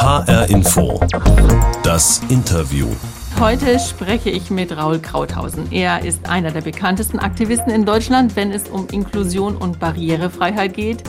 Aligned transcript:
HR 0.00 0.48
Info. 0.48 0.98
Das 1.82 2.22
Interview. 2.30 2.86
Heute 3.38 3.78
spreche 3.78 4.30
ich 4.30 4.50
mit 4.50 4.74
Raul 4.74 4.98
Krauthausen. 4.98 5.70
Er 5.70 6.02
ist 6.02 6.26
einer 6.26 6.50
der 6.50 6.62
bekanntesten 6.62 7.18
Aktivisten 7.18 7.70
in 7.70 7.84
Deutschland, 7.84 8.34
wenn 8.34 8.50
es 8.50 8.70
um 8.70 8.88
Inklusion 8.88 9.58
und 9.58 9.78
Barrierefreiheit 9.78 10.72
geht. 10.72 11.02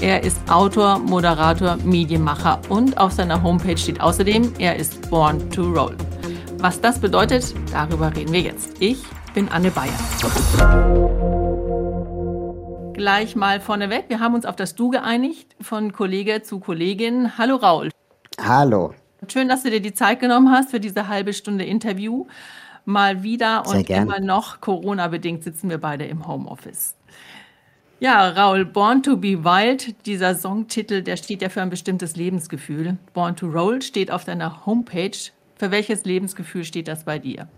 Er 0.00 0.22
ist 0.22 0.38
Autor, 0.48 1.00
Moderator, 1.00 1.76
Medienmacher 1.82 2.60
und 2.68 2.98
auf 2.98 3.10
seiner 3.10 3.42
Homepage 3.42 3.76
steht 3.76 4.00
außerdem, 4.00 4.52
er 4.60 4.76
ist 4.76 5.10
Born 5.10 5.50
to 5.50 5.62
Roll. 5.62 5.96
Was 6.58 6.80
das 6.80 7.00
bedeutet, 7.00 7.52
darüber 7.72 8.14
reden 8.14 8.32
wir 8.32 8.42
jetzt. 8.42 8.80
Ich 8.80 9.02
bin 9.34 9.48
Anne 9.48 9.72
Bayer. 9.72 9.90
Gleich 12.94 13.34
mal 13.34 13.58
vorneweg, 13.58 14.04
wir 14.06 14.20
haben 14.20 14.36
uns 14.36 14.46
auf 14.46 14.54
das 14.54 14.76
Du 14.76 14.90
geeinigt, 14.90 15.56
von 15.60 15.92
Kollege 15.92 16.42
zu 16.42 16.60
Kollegin. 16.60 17.36
Hallo 17.38 17.56
Raul. 17.56 17.90
Hallo. 18.40 18.94
Schön, 19.28 19.48
dass 19.48 19.62
du 19.62 19.70
dir 19.70 19.80
die 19.80 19.94
Zeit 19.94 20.20
genommen 20.20 20.50
hast 20.50 20.70
für 20.70 20.80
diese 20.80 21.08
halbe 21.08 21.32
Stunde 21.32 21.64
Interview. 21.64 22.26
Mal 22.84 23.22
wieder 23.22 23.62
Sehr 23.64 23.78
und 23.78 23.86
gern. 23.86 24.02
immer 24.04 24.20
noch 24.20 24.60
Corona-bedingt 24.60 25.42
sitzen 25.42 25.70
wir 25.70 25.78
beide 25.78 26.04
im 26.04 26.26
Homeoffice. 26.28 26.94
Ja, 27.98 28.28
Raul, 28.28 28.66
Born 28.66 29.02
to 29.02 29.16
be 29.16 29.42
Wild, 29.42 30.06
dieser 30.06 30.34
Songtitel, 30.34 31.02
der 31.02 31.16
steht 31.16 31.40
ja 31.40 31.48
für 31.48 31.62
ein 31.62 31.70
bestimmtes 31.70 32.14
Lebensgefühl. 32.14 32.98
Born 33.14 33.36
to 33.36 33.46
Roll 33.46 33.80
steht 33.80 34.10
auf 34.10 34.24
deiner 34.24 34.66
Homepage. 34.66 35.16
Für 35.56 35.70
welches 35.70 36.04
Lebensgefühl 36.04 36.64
steht 36.64 36.88
das 36.88 37.04
bei 37.04 37.18
dir? 37.18 37.48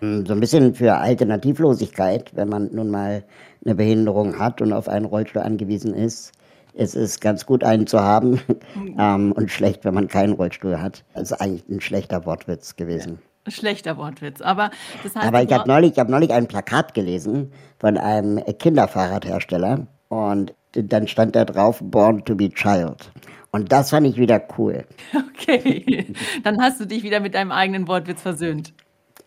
So 0.00 0.32
ein 0.32 0.40
bisschen 0.40 0.74
für 0.74 0.94
Alternativlosigkeit, 0.94 2.30
wenn 2.34 2.48
man 2.48 2.70
nun 2.72 2.90
mal 2.90 3.24
eine 3.64 3.74
Behinderung 3.74 4.38
hat 4.38 4.60
und 4.60 4.72
auf 4.72 4.88
einen 4.88 5.04
Rollstuhl 5.04 5.42
angewiesen 5.42 5.94
ist. 5.94 6.32
Es 6.74 6.94
ist 6.94 7.20
ganz 7.20 7.44
gut, 7.46 7.64
einen 7.64 7.86
zu 7.86 8.00
haben 8.00 8.40
ähm, 8.98 9.32
und 9.32 9.50
schlecht, 9.50 9.84
wenn 9.84 9.94
man 9.94 10.08
keinen 10.08 10.34
Rollstuhl 10.34 10.80
hat. 10.80 11.04
Das 11.14 11.30
ist 11.30 11.40
eigentlich 11.40 11.68
ein 11.68 11.80
schlechter 11.80 12.24
Wortwitz 12.24 12.76
gewesen. 12.76 13.18
Schlechter 13.48 13.96
Wortwitz, 13.96 14.40
aber 14.40 14.70
das 15.02 15.16
heißt, 15.16 15.26
Aber 15.26 15.42
ich 15.42 15.52
habe 15.52 15.68
neulich, 15.68 15.92
ich 15.92 15.98
hab 15.98 16.08
neulich 16.08 16.32
ein 16.32 16.46
Plakat 16.46 16.94
gelesen 16.94 17.52
von 17.80 17.96
einem 17.98 18.40
Kinderfahrradhersteller 18.58 19.86
und 20.08 20.54
dann 20.72 21.08
stand 21.08 21.34
da 21.34 21.44
drauf, 21.44 21.80
Born 21.82 22.24
to 22.24 22.34
be 22.34 22.50
Child. 22.50 23.10
Und 23.50 23.70
das 23.70 23.90
fand 23.90 24.06
ich 24.06 24.16
wieder 24.16 24.40
cool. 24.56 24.84
okay, 25.14 26.14
dann 26.42 26.60
hast 26.60 26.80
du 26.80 26.86
dich 26.86 27.02
wieder 27.02 27.20
mit 27.20 27.34
deinem 27.34 27.52
eigenen 27.52 27.86
Wortwitz 27.88 28.22
versöhnt. 28.22 28.72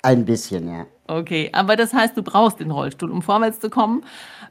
Ein 0.02 0.26
bisschen, 0.26 0.68
ja. 0.68 0.86
Okay, 1.08 1.50
aber 1.54 1.76
das 1.76 1.94
heißt, 1.94 2.18
du 2.18 2.24
brauchst 2.24 2.60
den 2.60 2.72
Rollstuhl, 2.72 3.12
um 3.12 3.22
vorwärts 3.22 3.60
zu 3.60 3.70
kommen, 3.70 4.04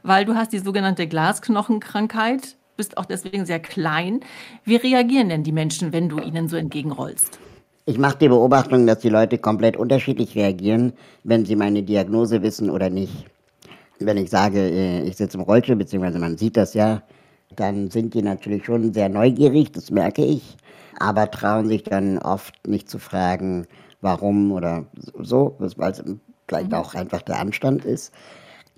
weil 0.03 0.23
du 0.23 0.35
hast 0.35 0.53
die 0.53 0.59
sogenannte 0.59 1.07
Glasknochenkrankheit, 1.07 2.55
bist 2.75 2.97
auch 2.97 3.05
deswegen 3.05 3.45
sehr 3.45 3.59
klein. 3.59 4.19
Wie 4.63 4.75
reagieren 4.75 5.29
denn 5.29 5.43
die 5.43 5.51
Menschen, 5.51 5.93
wenn 5.93 6.09
du 6.09 6.19
ihnen 6.19 6.47
so 6.47 6.57
entgegenrollst? 6.57 7.39
Ich 7.85 7.97
mache 7.97 8.17
die 8.17 8.29
Beobachtung, 8.29 8.87
dass 8.87 8.99
die 8.99 9.09
Leute 9.09 9.37
komplett 9.37 9.77
unterschiedlich 9.77 10.35
reagieren, 10.35 10.93
wenn 11.23 11.45
sie 11.45 11.55
meine 11.55 11.83
Diagnose 11.83 12.41
wissen 12.41 12.69
oder 12.69 12.89
nicht. 12.89 13.25
Wenn 13.99 14.17
ich 14.17 14.29
sage, 14.29 14.59
äh, 14.59 15.01
ich 15.03 15.17
sitze 15.17 15.37
im 15.37 15.43
Rollstuhl, 15.43 15.75
beziehungsweise 15.75 16.19
man 16.19 16.37
sieht 16.37 16.57
das 16.57 16.73
ja, 16.73 17.03
dann 17.55 17.91
sind 17.91 18.13
die 18.13 18.21
natürlich 18.21 18.65
schon 18.65 18.93
sehr 18.93 19.07
neugierig, 19.09 19.71
das 19.71 19.91
merke 19.91 20.25
ich, 20.25 20.57
aber 20.99 21.29
trauen 21.29 21.67
sich 21.67 21.83
dann 21.83 22.17
oft 22.17 22.67
nicht 22.67 22.89
zu 22.89 22.99
fragen, 22.99 23.67
warum 24.01 24.51
oder 24.51 24.85
so, 25.19 25.55
weil 25.59 25.91
es 25.91 26.03
vielleicht 26.47 26.73
auch 26.73 26.95
einfach 26.95 27.21
der 27.21 27.39
Anstand 27.39 27.85
ist. 27.85 28.13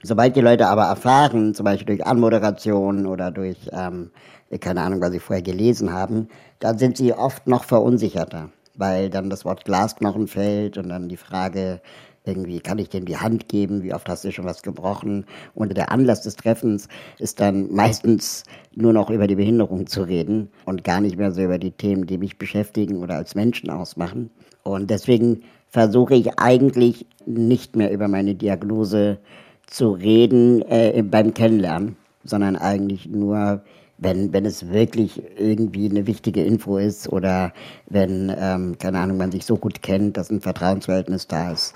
Sobald 0.03 0.35
die 0.35 0.41
Leute 0.41 0.67
aber 0.67 0.83
erfahren, 0.83 1.55
zum 1.55 1.63
Beispiel 1.63 1.97
durch 1.97 2.05
Anmoderation 2.05 3.07
oder 3.07 3.31
durch, 3.31 3.57
ähm, 3.71 4.11
keine 4.59 4.81
Ahnung, 4.81 5.01
was 5.01 5.11
sie 5.11 5.19
vorher 5.19 5.41
gelesen 5.41 5.91
haben, 5.91 6.27
dann 6.59 6.77
sind 6.77 6.97
sie 6.97 7.13
oft 7.13 7.47
noch 7.47 7.63
verunsicherter, 7.63 8.49
weil 8.75 9.09
dann 9.09 9.29
das 9.29 9.43
Wort 9.43 9.65
Glasknochen 9.65 10.27
fällt 10.27 10.77
und 10.77 10.89
dann 10.89 11.09
die 11.09 11.17
Frage, 11.17 11.81
irgendwie, 12.27 12.59
kann 12.59 12.77
ich 12.77 12.89
dir 12.89 13.01
die 13.01 13.17
Hand 13.17 13.47
geben? 13.47 13.83
Wie 13.83 13.93
oft 13.93 14.07
hast 14.09 14.25
du 14.25 14.31
schon 14.31 14.45
was 14.45 14.61
gebrochen? 14.61 15.25
Und 15.55 15.75
der 15.75 15.91
Anlass 15.91 16.21
des 16.21 16.35
Treffens 16.35 16.87
ist 17.17 17.39
dann 17.39 17.73
meistens 17.73 18.43
nur 18.75 18.93
noch 18.93 19.09
über 19.09 19.27
die 19.27 19.35
Behinderung 19.35 19.87
zu 19.87 20.03
reden 20.03 20.49
und 20.65 20.83
gar 20.83 21.01
nicht 21.01 21.17
mehr 21.17 21.31
so 21.31 21.41
über 21.41 21.57
die 21.57 21.71
Themen, 21.71 22.05
die 22.05 22.17
mich 22.17 22.37
beschäftigen 22.37 22.97
oder 23.01 23.15
als 23.15 23.33
Menschen 23.33 23.69
ausmachen. 23.69 24.29
Und 24.63 24.89
deswegen 24.89 25.43
versuche 25.69 26.15
ich 26.15 26.37
eigentlich 26.37 27.07
nicht 27.25 27.75
mehr 27.75 27.91
über 27.91 28.07
meine 28.07 28.35
Diagnose 28.35 29.19
zu 29.67 29.91
reden 29.91 30.61
äh, 30.63 31.03
beim 31.03 31.33
Kennenlernen, 31.33 31.95
sondern 32.23 32.55
eigentlich 32.55 33.07
nur, 33.07 33.63
wenn, 33.97 34.33
wenn 34.33 34.45
es 34.45 34.69
wirklich 34.69 35.21
irgendwie 35.37 35.89
eine 35.89 36.07
wichtige 36.07 36.43
Info 36.43 36.77
ist 36.77 37.09
oder 37.09 37.53
wenn, 37.87 38.33
ähm, 38.37 38.77
keine 38.79 38.99
Ahnung, 38.99 39.17
man 39.17 39.31
sich 39.31 39.45
so 39.45 39.57
gut 39.57 39.83
kennt, 39.83 40.17
dass 40.17 40.29
ein 40.31 40.41
Vertrauensverhältnis 40.41 41.27
da 41.27 41.51
ist. 41.51 41.75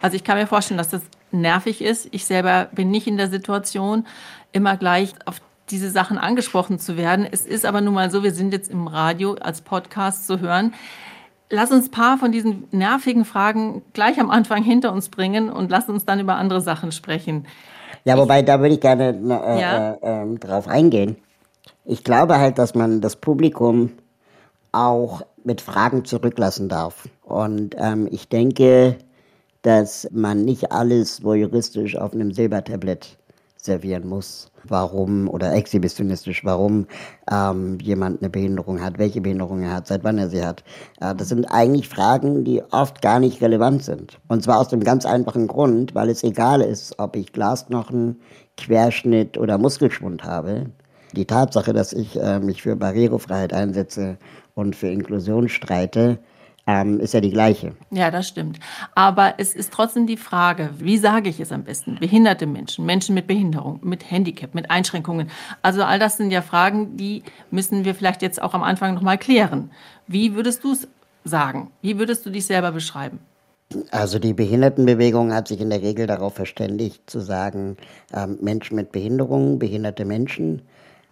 Also 0.00 0.16
ich 0.16 0.24
kann 0.24 0.38
mir 0.38 0.46
vorstellen, 0.46 0.78
dass 0.78 0.90
das 0.90 1.02
nervig 1.32 1.82
ist. 1.82 2.08
Ich 2.12 2.24
selber 2.24 2.68
bin 2.72 2.90
nicht 2.90 3.06
in 3.06 3.16
der 3.16 3.28
Situation, 3.28 4.06
immer 4.52 4.76
gleich 4.76 5.14
auf 5.24 5.40
diese 5.70 5.90
Sachen 5.90 6.18
angesprochen 6.18 6.78
zu 6.78 6.96
werden. 6.96 7.26
Es 7.28 7.44
ist 7.44 7.66
aber 7.66 7.80
nun 7.80 7.94
mal 7.94 8.10
so, 8.10 8.22
wir 8.22 8.32
sind 8.32 8.52
jetzt 8.52 8.70
im 8.70 8.86
Radio 8.86 9.34
als 9.34 9.60
Podcast 9.60 10.26
zu 10.26 10.40
hören. 10.40 10.74
Lass 11.50 11.70
uns 11.70 11.86
ein 11.86 11.90
paar 11.90 12.18
von 12.18 12.32
diesen 12.32 12.64
nervigen 12.72 13.24
Fragen 13.24 13.82
gleich 13.92 14.18
am 14.18 14.30
Anfang 14.30 14.62
hinter 14.62 14.92
uns 14.92 15.08
bringen 15.08 15.48
und 15.48 15.70
lass 15.70 15.88
uns 15.88 16.04
dann 16.04 16.18
über 16.18 16.36
andere 16.36 16.60
Sachen 16.60 16.90
sprechen. 16.90 17.46
Ja, 18.04 18.16
wobei, 18.18 18.42
da 18.42 18.60
würde 18.60 18.74
ich 18.74 18.80
gerne 18.80 19.10
äh, 19.10 19.60
Ja? 19.60 19.92
äh, 19.92 19.98
ähm, 20.02 20.40
drauf 20.40 20.68
eingehen. 20.68 21.16
Ich 21.84 22.02
glaube 22.02 22.38
halt, 22.38 22.58
dass 22.58 22.74
man 22.74 23.00
das 23.00 23.16
Publikum 23.16 23.92
auch 24.72 25.22
mit 25.44 25.60
Fragen 25.60 26.04
zurücklassen 26.04 26.68
darf. 26.68 27.08
Und 27.22 27.76
ähm, 27.78 28.08
ich 28.10 28.28
denke, 28.28 28.96
dass 29.62 30.08
man 30.12 30.44
nicht 30.44 30.72
alles 30.72 31.22
voyeuristisch 31.22 31.96
auf 31.96 32.12
einem 32.12 32.32
Silbertablett 32.32 33.18
servieren 33.66 34.08
muss. 34.08 34.50
Warum 34.64 35.28
oder 35.28 35.54
exhibitionistisch, 35.54 36.44
warum 36.44 36.86
ähm, 37.30 37.78
jemand 37.80 38.20
eine 38.22 38.30
Behinderung 38.30 38.80
hat, 38.80 38.98
welche 38.98 39.20
Behinderung 39.20 39.62
er 39.62 39.74
hat, 39.74 39.86
seit 39.86 40.02
wann 40.02 40.18
er 40.18 40.28
sie 40.28 40.44
hat. 40.44 40.64
Äh, 41.00 41.14
das 41.14 41.28
sind 41.28 41.44
eigentlich 41.44 41.88
Fragen, 41.88 42.44
die 42.44 42.62
oft 42.70 43.02
gar 43.02 43.20
nicht 43.20 43.40
relevant 43.42 43.84
sind. 43.84 44.18
Und 44.28 44.42
zwar 44.42 44.58
aus 44.58 44.68
dem 44.68 44.82
ganz 44.82 45.04
einfachen 45.04 45.46
Grund, 45.46 45.94
weil 45.94 46.08
es 46.08 46.24
egal 46.24 46.62
ist, 46.62 46.98
ob 46.98 47.14
ich 47.14 47.32
Glasknochen, 47.32 48.16
Querschnitt 48.56 49.38
oder 49.38 49.58
Muskelschwund 49.58 50.24
habe. 50.24 50.66
Die 51.12 51.26
Tatsache, 51.26 51.72
dass 51.72 51.92
ich 51.92 52.18
äh, 52.18 52.40
mich 52.40 52.62
für 52.62 52.74
Barrierefreiheit 52.74 53.52
einsetze 53.52 54.16
und 54.54 54.74
für 54.74 54.88
Inklusion 54.88 55.48
streite, 55.48 56.18
ähm, 56.66 56.98
ist 57.00 57.14
ja 57.14 57.20
die 57.20 57.30
gleiche. 57.30 57.74
Ja, 57.90 58.10
das 58.10 58.26
stimmt. 58.26 58.58
Aber 58.94 59.34
es 59.38 59.54
ist 59.54 59.72
trotzdem 59.72 60.06
die 60.06 60.16
Frage, 60.16 60.70
wie 60.78 60.98
sage 60.98 61.28
ich 61.28 61.38
es 61.38 61.52
am 61.52 61.62
besten? 61.62 61.96
Behinderte 62.00 62.46
Menschen, 62.46 62.84
Menschen 62.84 63.14
mit 63.14 63.26
Behinderung, 63.26 63.78
mit 63.82 64.10
Handicap, 64.10 64.54
mit 64.54 64.70
Einschränkungen. 64.70 65.30
Also 65.62 65.84
all 65.84 65.98
das 65.98 66.16
sind 66.16 66.30
ja 66.32 66.42
Fragen, 66.42 66.96
die 66.96 67.22
müssen 67.50 67.84
wir 67.84 67.94
vielleicht 67.94 68.22
jetzt 68.22 68.42
auch 68.42 68.54
am 68.54 68.64
Anfang 68.64 68.94
nochmal 68.94 69.18
klären. 69.18 69.70
Wie 70.08 70.34
würdest 70.34 70.64
du 70.64 70.72
es 70.72 70.88
sagen? 71.24 71.70
Wie 71.82 71.98
würdest 71.98 72.26
du 72.26 72.30
dich 72.30 72.46
selber 72.46 72.72
beschreiben? 72.72 73.20
Also 73.90 74.18
die 74.18 74.32
Behindertenbewegung 74.32 75.32
hat 75.32 75.48
sich 75.48 75.60
in 75.60 75.70
der 75.70 75.82
Regel 75.82 76.06
darauf 76.06 76.34
verständigt 76.34 77.08
zu 77.10 77.20
sagen, 77.20 77.76
ähm, 78.14 78.38
Menschen 78.40 78.76
mit 78.76 78.92
Behinderungen, 78.92 79.58
behinderte 79.58 80.04
Menschen. 80.04 80.62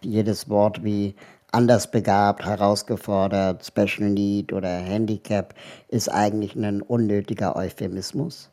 Jedes 0.02 0.48
Wort 0.48 0.84
wie 0.84 1.14
anders 1.54 1.90
begabt, 1.90 2.44
herausgefordert, 2.44 3.64
Special 3.64 4.10
Need 4.10 4.52
oder 4.52 4.68
Handicap 4.68 5.54
ist 5.88 6.08
eigentlich 6.08 6.56
ein 6.56 6.82
unnötiger 6.82 7.56
Euphemismus, 7.56 8.50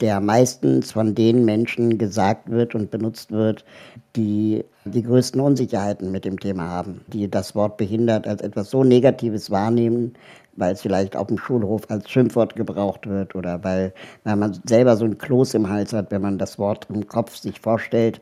der 0.00 0.20
meistens 0.20 0.92
von 0.92 1.14
den 1.14 1.44
Menschen 1.44 1.96
gesagt 1.98 2.50
wird 2.50 2.74
und 2.74 2.90
benutzt 2.90 3.32
wird, 3.32 3.64
die 4.14 4.64
die 4.84 5.02
größten 5.02 5.40
Unsicherheiten 5.40 6.12
mit 6.12 6.24
dem 6.24 6.38
Thema 6.38 6.68
haben, 6.68 7.00
die 7.08 7.28
das 7.30 7.54
Wort 7.54 7.76
behindert 7.78 8.28
als 8.28 8.42
etwas 8.42 8.70
so 8.70 8.84
Negatives 8.84 9.50
wahrnehmen, 9.50 10.14
weil 10.56 10.74
es 10.74 10.82
vielleicht 10.82 11.16
auf 11.16 11.26
dem 11.28 11.38
Schulhof 11.38 11.82
als 11.88 12.10
Schimpfwort 12.10 12.54
gebraucht 12.54 13.06
wird 13.06 13.34
oder 13.34 13.62
weil, 13.64 13.92
weil 14.24 14.36
man 14.36 14.58
selber 14.66 14.96
so 14.96 15.04
ein 15.04 15.18
Kloß 15.18 15.54
im 15.54 15.68
Hals 15.68 15.92
hat, 15.92 16.10
wenn 16.10 16.22
man 16.22 16.38
das 16.38 16.58
Wort 16.58 16.86
im 16.90 17.06
Kopf 17.06 17.36
sich 17.36 17.60
vorstellt, 17.60 18.20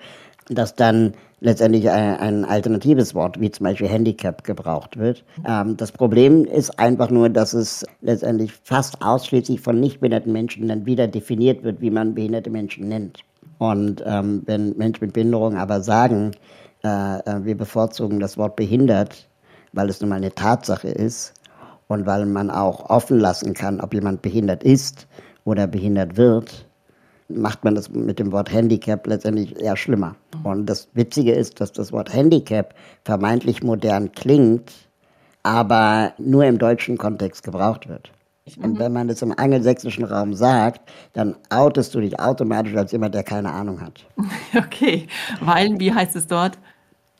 dass 0.49 0.75
dann 0.75 1.15
letztendlich 1.41 1.91
ein, 1.91 2.17
ein 2.17 2.45
alternatives 2.45 3.15
Wort, 3.15 3.41
wie 3.41 3.51
zum 3.51 3.65
Beispiel 3.65 3.89
Handicap, 3.89 4.45
gebraucht 4.45 4.99
wird. 4.99 5.25
Ähm, 5.47 5.77
das 5.77 5.93
Problem 5.93 6.45
ist 6.45 6.79
einfach 6.79 7.11
nur, 7.11 7.29
dass 7.29 7.53
es 7.53 7.85
letztendlich 8.01 8.53
fast 8.65 9.03
ausschließlich 9.03 9.61
von 9.61 9.79
nicht 9.79 10.01
behinderten 10.01 10.33
Menschen 10.33 10.69
dann 10.69 10.87
wieder 10.87 11.07
definiert 11.07 11.63
wird, 11.63 11.81
wie 11.81 11.91
man 11.91 12.15
behinderte 12.15 12.51
Menschen 12.51 12.89
nennt. 12.89 13.21
Und 13.59 14.03
ähm, 14.07 14.43
wenn 14.47 14.77
Menschen 14.77 15.05
mit 15.05 15.15
Behinderung 15.15 15.57
aber 15.57 15.81
sagen, 15.81 16.33
äh, 16.83 17.19
äh, 17.19 17.45
wir 17.45 17.57
bevorzugen 17.57 18.21
das 18.21 18.37
Wort 18.37 18.57
behindert, 18.57 19.29
weil 19.73 19.89
es 19.89 20.01
nun 20.01 20.11
mal 20.11 20.17
eine 20.17 20.35
Tatsache 20.35 20.89
ist 20.89 21.35
und 21.89 22.07
weil 22.07 22.27
man 22.27 22.51
auch 22.51 22.91
offen 22.91 23.19
lassen 23.19 23.55
kann, 23.55 23.81
ob 23.81 23.95
jemand 23.95 24.23
behindert 24.23 24.63
ist 24.63 25.07
oder 25.45 25.67
behindert 25.67 26.17
wird, 26.17 26.67
macht 27.29 27.65
man 27.65 27.75
das 27.75 27.91
mit 27.91 28.19
dem 28.19 28.33
Wort 28.33 28.53
Handicap 28.53 29.07
letztendlich 29.07 29.59
eher 29.61 29.77
schlimmer. 29.77 30.15
Und 30.43 30.67
das 30.67 30.89
Witzige 30.95 31.33
ist, 31.33 31.61
dass 31.61 31.73
das 31.73 31.93
Wort 31.93 32.13
Handicap 32.13 32.75
vermeintlich 33.05 33.63
modern 33.63 34.13
klingt, 34.13 34.73
aber 35.43 36.13
nur 36.19 36.45
im 36.45 36.59
deutschen 36.59 36.99
Kontext 36.99 37.43
gebraucht 37.43 37.89
wird. 37.89 38.11
Und 38.59 38.79
wenn 38.79 38.93
man 38.93 39.09
das 39.09 39.23
im 39.23 39.33
angelsächsischen 39.39 40.05
Raum 40.05 40.35
sagt, 40.35 40.83
dann 41.15 41.35
outest 41.49 41.95
du 41.95 42.01
dich 42.01 42.21
automatisch 42.21 42.77
als 42.77 42.93
jemand, 42.93 43.15
der 43.15 43.23
keine 43.23 43.51
Ahnung 43.51 43.81
hat. 43.81 44.05
Okay, 44.57 45.09
weil, 45.41 45.81
wie 45.81 45.93
heißt 45.93 46.15
es 46.15 46.29
dort? 46.29 46.59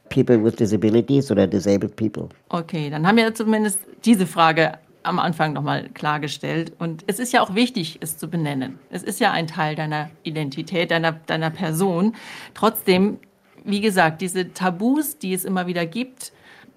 People 0.09 0.45
with 0.45 0.55
Disabilities 0.55 1.33
oder 1.33 1.49
Disabled 1.49 1.97
People. 1.97 2.29
Okay, 2.49 2.91
dann 2.91 3.07
haben 3.07 3.17
wir 3.17 3.35
zumindest 3.35 3.81
diese 4.05 4.27
Frage 4.27 4.75
am 5.05 5.19
Anfang 5.19 5.53
nochmal 5.53 5.89
klargestellt. 5.95 6.73
Und 6.79 7.05
es 7.07 7.19
ist 7.19 7.33
ja 7.33 7.43
auch 7.43 7.55
wichtig, 7.55 7.99
es 8.01 8.19
zu 8.19 8.29
benennen. 8.29 8.79
Es 8.91 9.03
ist 9.03 9.21
ja 9.21 9.31
ein 9.31 9.47
Teil 9.47 9.77
deiner 9.77 10.11
Identität, 10.23 10.91
deiner, 10.91 11.13
deiner 11.13 11.51
Person. 11.51 12.15
Trotzdem, 12.55 13.19
wie 13.65 13.81
gesagt, 13.81 14.21
diese 14.21 14.53
Tabus, 14.53 15.19
die 15.19 15.35
es 15.35 15.45
immer 15.45 15.67
wieder 15.67 15.87
gibt, 15.87 16.33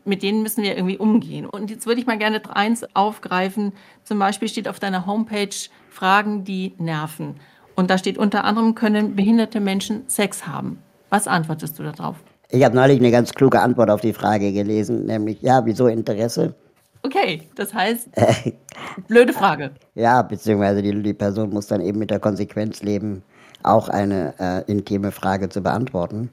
mit 0.05 0.23
denen 0.23 0.41
müssen 0.41 0.63
wir 0.63 0.75
irgendwie 0.75 0.97
umgehen. 0.97 1.45
Und 1.45 1.69
jetzt 1.69 1.85
würde 1.85 1.99
ich 1.99 2.07
mal 2.07 2.17
gerne 2.17 2.41
eins 2.55 2.85
aufgreifen. 2.95 3.73
Zum 4.03 4.19
Beispiel 4.19 4.47
steht 4.47 4.67
auf 4.67 4.79
deiner 4.79 5.05
Homepage 5.05 5.49
Fragen, 5.89 6.43
die 6.43 6.73
nerven. 6.77 7.35
Und 7.75 7.89
da 7.89 7.97
steht 7.97 8.17
unter 8.17 8.43
anderem, 8.43 8.73
können 8.73 9.15
behinderte 9.15 9.59
Menschen 9.59 10.03
Sex 10.07 10.47
haben? 10.47 10.79
Was 11.09 11.27
antwortest 11.27 11.77
du 11.77 11.83
darauf? 11.83 12.15
Ich 12.49 12.63
habe 12.63 12.75
neulich 12.75 12.99
eine 12.99 13.11
ganz 13.11 13.33
kluge 13.33 13.61
Antwort 13.61 13.89
auf 13.89 14.01
die 14.01 14.13
Frage 14.13 14.53
gelesen, 14.53 15.05
nämlich, 15.05 15.41
ja, 15.41 15.65
wieso 15.65 15.87
Interesse? 15.87 16.55
Okay, 17.07 17.43
das 17.55 17.73
heißt, 17.73 18.09
blöde 19.07 19.31
Frage. 19.31 19.71
Ja, 19.95 20.21
beziehungsweise 20.21 20.81
die, 20.81 21.01
die 21.01 21.13
Person 21.13 21.51
muss 21.51 21.67
dann 21.67 21.79
eben 21.79 21.99
mit 21.99 22.11
der 22.11 22.19
Konsequenz 22.19 22.83
leben, 22.83 23.23
auch 23.63 23.87
eine 23.87 24.33
äh, 24.39 24.69
intime 24.69 25.13
Frage 25.13 25.47
zu 25.47 25.61
beantworten. 25.61 26.29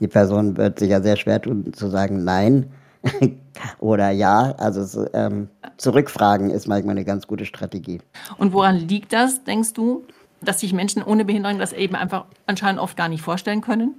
Die 0.00 0.08
Person 0.08 0.56
wird 0.56 0.80
sich 0.80 0.90
ja 0.90 1.00
sehr 1.00 1.16
schwer 1.16 1.40
tun 1.40 1.72
zu 1.72 1.88
sagen 1.88 2.24
Nein 2.24 2.72
oder 3.78 4.10
Ja. 4.10 4.56
Also 4.58 5.06
ähm, 5.12 5.48
zurückfragen 5.76 6.50
ist 6.50 6.66
manchmal 6.66 6.96
eine 6.96 7.04
ganz 7.04 7.28
gute 7.28 7.46
Strategie. 7.46 8.00
Und 8.38 8.52
woran 8.52 8.76
liegt 8.76 9.12
das, 9.12 9.44
denkst 9.44 9.72
du, 9.74 10.04
dass 10.40 10.58
sich 10.58 10.72
Menschen 10.72 11.04
ohne 11.04 11.24
Behinderung 11.24 11.60
das 11.60 11.72
eben 11.72 11.94
einfach 11.94 12.24
anscheinend 12.46 12.80
oft 12.80 12.96
gar 12.96 13.08
nicht 13.08 13.22
vorstellen 13.22 13.60
können? 13.60 13.94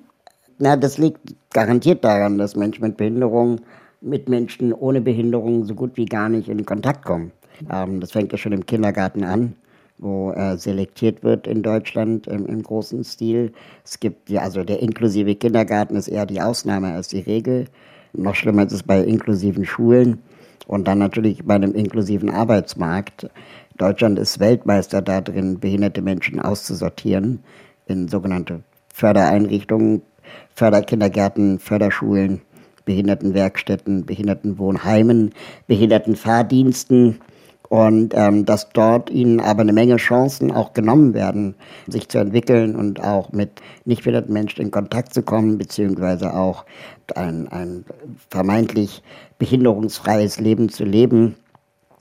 Na, 0.58 0.76
das 0.76 0.98
liegt 0.98 1.34
garantiert 1.52 2.04
daran, 2.04 2.38
dass 2.38 2.58
Menschen 2.58 2.84
mit 2.84 2.98
Behinderung 2.98 3.62
mit 4.04 4.28
Menschen 4.30 4.74
ohne 4.74 5.02
Behinderung 5.02 5.66
so 5.66 5.74
gut 5.74 5.92
wie 5.96 6.06
gar 6.06 6.30
nicht 6.30 6.50
in 6.50 6.66
Kontakt 6.66 7.06
kommen. 7.06 7.32
Ähm, 7.72 8.00
das 8.00 8.12
fängt 8.12 8.32
ja 8.32 8.38
schon 8.38 8.52
im 8.52 8.66
Kindergarten 8.66 9.24
an, 9.24 9.56
wo 9.98 10.32
äh, 10.32 10.58
selektiert 10.58 11.24
wird 11.24 11.48
in 11.48 11.64
Deutschland 11.64 12.28
im, 12.28 12.46
im, 12.46 12.62
großen 12.62 13.04
Stil. 13.04 13.54
Es 13.84 14.00
gibt 14.00 14.30
ja, 14.30 14.42
also 14.42 14.64
der 14.64 14.82
inklusive 14.82 15.36
Kindergarten 15.36 15.96
ist 15.96 16.10
eher 16.10 16.26
die 16.26 16.42
Ausnahme 16.42 16.94
als 16.94 17.08
die 17.08 17.22
Regel. 17.22 17.66
Noch 18.14 18.36
schlimmer 18.36 18.66
ist 18.66 18.74
es 18.74 18.84
bei 18.84 19.02
inklusiven 19.02 19.66
Schulen 19.66 20.20
und 20.68 20.88
dann 20.88 21.00
natürlich 21.00 21.44
bei 21.46 21.56
einem 21.56 21.74
inklusiven 21.74 22.30
Arbeitsmarkt. 22.30 23.30
Deutschland 23.78 24.20
ist 24.20 24.40
Weltmeister 24.40 25.02
darin, 25.02 25.60
behinderte 25.60 26.02
Menschen 26.02 26.40
auszusortieren 26.40 27.40
in 27.88 28.08
sogenannte 28.08 28.62
Fördereinrichtungen, 28.94 30.04
Förderkindergärten, 30.54 31.60
Förderschulen. 31.60 32.42
Behindertenwerkstätten, 32.86 34.06
Behindertenwohnheimen, 34.06 35.32
Behindertenfahrdiensten 35.68 37.20
und 37.74 38.14
ähm, 38.16 38.46
dass 38.46 38.70
dort 38.70 39.10
ihnen 39.10 39.40
aber 39.40 39.62
eine 39.62 39.74
Menge 39.74 39.96
Chancen 39.96 40.52
auch 40.52 40.74
genommen 40.74 41.16
werden, 41.16 41.56
sich 41.88 42.08
zu 42.08 42.20
entwickeln 42.20 42.76
und 42.76 43.04
auch 43.04 43.32
mit 43.32 43.62
nicht 43.86 44.04
behinderten 44.04 44.32
Menschen 44.32 44.62
in 44.62 44.70
Kontakt 44.70 45.14
zu 45.14 45.24
kommen, 45.24 45.58
beziehungsweise 45.58 46.36
auch 46.36 46.66
ein, 47.16 47.48
ein 47.48 47.84
vermeintlich 48.30 49.02
behinderungsfreies 49.40 50.40
Leben 50.40 50.70
zu 50.70 50.84
leben. 50.84 51.36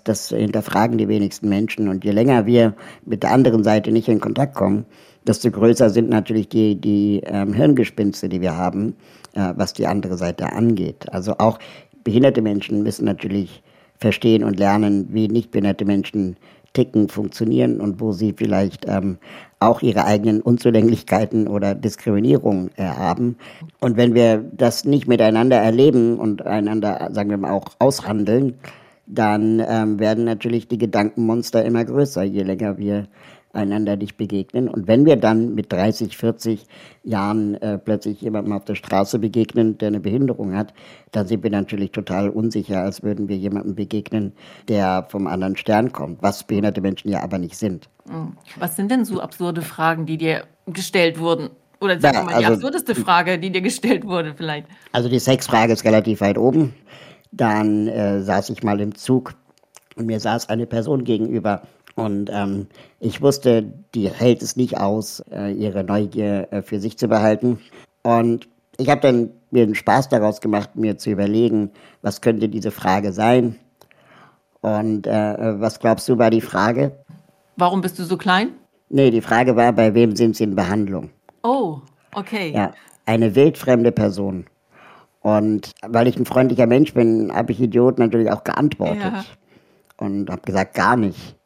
Das 0.05 0.29
hinterfragen 0.29 0.99
die 0.99 1.09
wenigsten 1.09 1.49
Menschen. 1.49 1.89
Und 1.89 2.05
je 2.05 2.11
länger 2.11 2.47
wir 2.47 2.75
mit 3.05 3.23
der 3.23 3.33
anderen 3.33 3.65
Seite 3.65 3.93
nicht 3.93 4.09
in 4.09 4.21
Kontakt 4.21 4.55
kommen, 4.55 4.85
desto 5.27 5.51
größer 5.51 5.91
sind 5.91 6.09
natürlich 6.09 6.49
die, 6.49 6.81
die 6.81 7.23
ähm, 7.25 7.53
Hirngespinste, 7.53 8.29
die 8.29 8.41
wir 8.41 8.57
haben, 8.57 8.97
äh, 9.35 9.53
was 9.57 9.73
die 9.73 9.87
andere 9.87 10.17
Seite 10.17 10.53
angeht. 10.53 11.13
Also 11.13 11.35
auch 11.39 11.59
behinderte 12.05 12.43
Menschen 12.43 12.83
müssen 12.83 13.05
natürlich 13.05 13.63
verstehen 13.99 14.43
und 14.43 14.59
lernen, 14.59 15.09
wie 15.13 15.29
nicht 15.29 15.53
behinderte 15.53 15.85
Menschen 15.85 16.37
ticken, 16.73 17.09
funktionieren 17.09 17.81
und 17.81 18.01
wo 18.01 18.13
sie 18.13 18.35
vielleicht 18.37 18.87
ähm, 18.89 19.19
auch 19.61 19.83
ihre 19.83 20.05
eigenen 20.05 20.41
Unzulänglichkeiten 20.41 21.47
oder 21.47 21.75
Diskriminierung 21.75 22.71
äh, 22.77 22.85
haben. 22.85 23.37
Und 23.81 23.97
wenn 23.97 24.15
wir 24.15 24.39
das 24.39 24.85
nicht 24.85 25.07
miteinander 25.07 25.59
erleben 25.59 26.19
und 26.19 26.45
einander, 26.45 27.11
sagen 27.13 27.31
wir 27.31 27.37
mal, 27.37 27.53
auch 27.53 27.67
aushandeln, 27.79 28.55
dann 29.15 29.63
ähm, 29.67 29.99
werden 29.99 30.25
natürlich 30.25 30.69
die 30.69 30.79
Gedankenmonster 30.79 31.65
immer 31.65 31.85
größer, 31.85 32.23
je 32.23 32.43
länger 32.43 32.79
wir 32.79 33.09
einander 33.53 33.97
nicht 33.97 34.17
begegnen. 34.17 34.69
Und 34.69 34.89
wenn 34.89 35.05
wir 35.05 35.17
dann 35.17 35.55
mit 35.55 35.71
30, 35.73 36.17
40 36.17 36.67
Jahren 37.05 37.55
äh, 37.57 37.79
plötzlich 37.79 38.21
jemandem 38.23 38.55
auf 38.55 38.65
der 38.65 38.75
Straße 38.75 39.19
begegnen, 39.19 39.77
der 39.77 39.89
eine 39.89 40.01
Behinderung 40.01 40.55
hat, 40.57 40.73
dann 41.11 41.27
sind 41.27 41.43
wir 41.43 41.51
natürlich 41.51 41.91
total 41.91 42.31
unsicher, 42.31 42.81
als 42.81 43.03
würden 43.03 43.29
wir 43.29 43.37
jemandem 43.37 43.75
begegnen, 43.75 44.33
der 44.69 45.07
vom 45.11 45.27
anderen 45.27 45.57
Stern 45.57 45.93
kommt, 45.93 46.23
was 46.23 46.45
behinderte 46.45 46.81
Menschen 46.81 47.11
ja 47.11 47.23
aber 47.23 47.39
nicht 47.39 47.57
sind. 47.57 47.89
Hm. 48.09 48.37
Was 48.59 48.77
sind 48.77 48.91
denn 48.91 49.05
so 49.05 49.21
absurde 49.21 49.63
Fragen, 49.63 50.07
die 50.07 50.17
dir 50.17 50.45
gestellt 50.67 51.19
wurden? 51.19 51.51
Oder 51.81 52.01
sag 52.01 52.15
ja, 52.15 52.23
mal, 52.23 52.39
die 52.39 52.47
also, 52.47 52.55
absurdeste 52.55 52.95
Frage, 52.95 53.39
die 53.39 53.51
dir 53.51 53.61
gestellt 53.61 54.07
wurde 54.07 54.35
vielleicht? 54.35 54.67
Also 54.93 55.09
die 55.09 55.19
Sexfrage 55.19 55.73
ist 55.73 55.85
relativ 55.85 56.21
weit 56.21 56.39
oben. 56.39 56.75
Dann 57.33 57.89
äh, 57.89 58.23
saß 58.23 58.51
ich 58.51 58.63
mal 58.63 58.81
im 58.81 58.95
Zug 58.95 59.35
und 59.97 60.07
mir 60.07 60.21
saß 60.21 60.49
eine 60.49 60.67
Person 60.67 61.05
gegenüber, 61.05 61.63
und 61.95 62.31
ähm, 62.33 62.67
ich 63.01 63.21
wusste, 63.21 63.63
die 63.95 64.09
hält 64.09 64.43
es 64.43 64.57
nicht 64.57 64.79
aus, 64.79 65.23
äh, 65.31 65.53
ihre 65.53 65.85
Neugier 65.85 66.49
äh, 66.51 66.63
für 66.63 66.81
sich 66.81 66.97
zu 66.97 67.09
behalten. 67.09 67.59
Und 68.03 68.49
ich 68.79 68.89
habe 68.89 69.01
dann 69.01 69.31
mir 69.51 69.67
den 69.67 69.75
Spaß 69.75 70.09
daraus 70.09 70.41
gemacht, 70.41 70.71
mir 70.75 70.97
zu 70.97 71.11
überlegen, 71.11 71.71
was 72.01 72.21
könnte 72.21 72.49
diese 72.49 72.71
Frage 72.71 73.13
sein. 73.13 73.59
Und 74.63 75.07
äh, 75.07 75.61
was 75.61 75.81
glaubst 75.81 76.09
du 76.09 76.19
war 76.19 76.31
die 76.31 76.41
Frage? 76.41 76.93
Warum 77.57 77.81
bist 77.81 77.99
du 77.99 78.05
so 78.05 78.17
klein? 78.17 78.51
Nee, 78.89 79.11
die 79.11 79.21
Frage 79.21 79.57
war, 79.57 79.73
bei 79.73 79.93
wem 79.95 80.17
sind 80.17 80.37
sie 80.37 80.45
in 80.45 80.55
Behandlung? 80.55 81.11
Oh, 81.43 81.81
okay. 82.15 82.53
Ja, 82.53 82.73
eine 83.05 83.35
wildfremde 83.35 83.93
Person. 83.93 84.47
Und 85.23 85.73
weil 85.87 86.09
ich 86.09 86.17
ein 86.17 86.27
freundlicher 86.27 86.67
Mensch 86.67 86.95
bin, 86.95 87.33
habe 87.33 87.53
ich 87.53 87.61
Idiot 87.61 87.99
natürlich 87.99 88.31
auch 88.31 88.45
geantwortet. 88.45 89.01
Ja. 89.01 89.25
Und 89.99 90.31
habe 90.31 90.43
gesagt, 90.43 90.75
gar 90.75 90.97
nicht. 90.97 91.37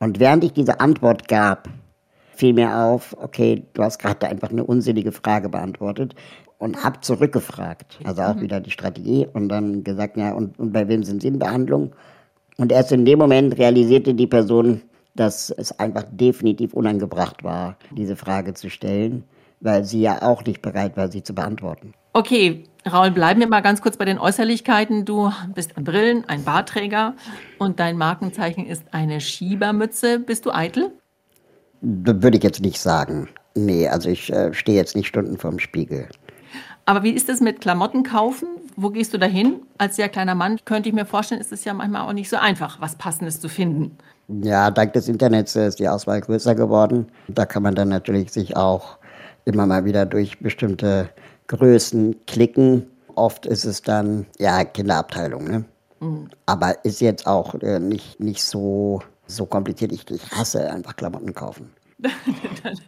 Und 0.00 0.18
während 0.18 0.42
ich 0.42 0.52
diese 0.52 0.80
Antwort 0.80 1.28
gab, 1.28 1.68
fiel 2.34 2.54
mir 2.54 2.74
auf, 2.74 3.16
okay, 3.20 3.64
du 3.74 3.82
hast 3.82 3.98
gerade 3.98 4.26
einfach 4.26 4.50
eine 4.50 4.64
unsinnige 4.64 5.12
Frage 5.12 5.48
beantwortet 5.48 6.14
und 6.58 6.82
hab 6.82 7.04
zurückgefragt. 7.04 8.00
Also 8.04 8.22
auch 8.22 8.34
mhm. 8.34 8.40
wieder 8.40 8.60
die 8.60 8.70
Strategie 8.70 9.28
und 9.32 9.48
dann 9.48 9.84
gesagt, 9.84 10.16
ja, 10.16 10.32
und, 10.32 10.58
und 10.58 10.72
bei 10.72 10.88
wem 10.88 11.04
sind 11.04 11.22
Sie 11.22 11.28
in 11.28 11.38
Behandlung? 11.38 11.92
Und 12.56 12.72
erst 12.72 12.92
in 12.92 13.04
dem 13.04 13.18
Moment 13.18 13.58
realisierte 13.58 14.14
die 14.14 14.26
Person, 14.26 14.82
dass 15.14 15.50
es 15.50 15.78
einfach 15.78 16.04
definitiv 16.10 16.74
unangebracht 16.74 17.44
war, 17.44 17.76
diese 17.90 18.16
Frage 18.16 18.54
zu 18.54 18.70
stellen, 18.70 19.24
weil 19.60 19.84
sie 19.84 20.00
ja 20.00 20.22
auch 20.22 20.44
nicht 20.44 20.62
bereit 20.62 20.96
war, 20.96 21.10
sie 21.10 21.22
zu 21.22 21.34
beantworten. 21.34 21.94
Okay, 22.12 22.64
Raul, 22.90 23.12
bleiben 23.12 23.38
wir 23.38 23.46
mal 23.46 23.60
ganz 23.60 23.82
kurz 23.82 23.96
bei 23.96 24.04
den 24.04 24.18
Äußerlichkeiten. 24.18 25.04
Du 25.04 25.30
bist 25.54 25.76
ein 25.76 25.84
Brillen, 25.84 26.24
ein 26.28 26.42
Barträger 26.42 27.14
und 27.58 27.78
dein 27.78 27.96
Markenzeichen 27.96 28.66
ist 28.66 28.82
eine 28.90 29.20
Schiebermütze. 29.20 30.18
Bist 30.18 30.44
du 30.44 30.50
eitel? 30.50 30.90
Würde 31.82 32.36
ich 32.36 32.42
jetzt 32.42 32.62
nicht 32.62 32.80
sagen. 32.80 33.28
Nee, 33.54 33.86
also 33.86 34.08
ich 34.08 34.32
äh, 34.32 34.52
stehe 34.52 34.76
jetzt 34.76 34.96
nicht 34.96 35.06
Stunden 35.06 35.38
vorm 35.38 35.60
Spiegel. 35.60 36.08
Aber 36.84 37.04
wie 37.04 37.10
ist 37.10 37.28
es 37.28 37.40
mit 37.40 37.60
Klamotten 37.60 38.02
kaufen? 38.02 38.48
Wo 38.74 38.90
gehst 38.90 39.14
du 39.14 39.18
dahin? 39.18 39.62
Als 39.78 39.94
sehr 39.94 40.08
kleiner 40.08 40.34
Mann 40.34 40.58
könnte 40.64 40.88
ich 40.88 40.94
mir 40.94 41.06
vorstellen, 41.06 41.40
ist 41.40 41.52
es 41.52 41.64
ja 41.64 41.74
manchmal 41.74 42.02
auch 42.08 42.12
nicht 42.12 42.28
so 42.28 42.36
einfach, 42.36 42.80
was 42.80 42.96
Passendes 42.96 43.40
zu 43.40 43.48
finden. 43.48 43.96
Ja, 44.42 44.72
dank 44.72 44.94
des 44.94 45.08
Internets 45.08 45.54
ist 45.54 45.78
die 45.78 45.88
Auswahl 45.88 46.20
größer 46.20 46.56
geworden. 46.56 47.06
Da 47.28 47.46
kann 47.46 47.62
man 47.62 47.76
dann 47.76 47.88
natürlich 47.88 48.32
sich 48.32 48.56
auch 48.56 48.98
immer 49.44 49.66
mal 49.66 49.84
wieder 49.84 50.06
durch 50.06 50.40
bestimmte 50.40 51.10
Größen 51.50 52.14
klicken. 52.26 52.86
Oft 53.16 53.44
ist 53.44 53.64
es 53.64 53.82
dann, 53.82 54.26
ja, 54.38 54.62
Kinderabteilung, 54.64 55.44
ne? 55.44 55.64
Mhm. 55.98 56.28
Aber 56.46 56.84
ist 56.84 57.00
jetzt 57.00 57.26
auch 57.26 57.54
äh, 57.56 57.80
nicht, 57.80 58.20
nicht 58.20 58.44
so, 58.44 59.02
so 59.26 59.46
kompliziert. 59.46 59.90
Ich, 59.90 60.08
ich 60.08 60.30
hasse 60.30 60.70
einfach 60.70 60.94
Klamotten 60.94 61.34
kaufen. 61.34 61.72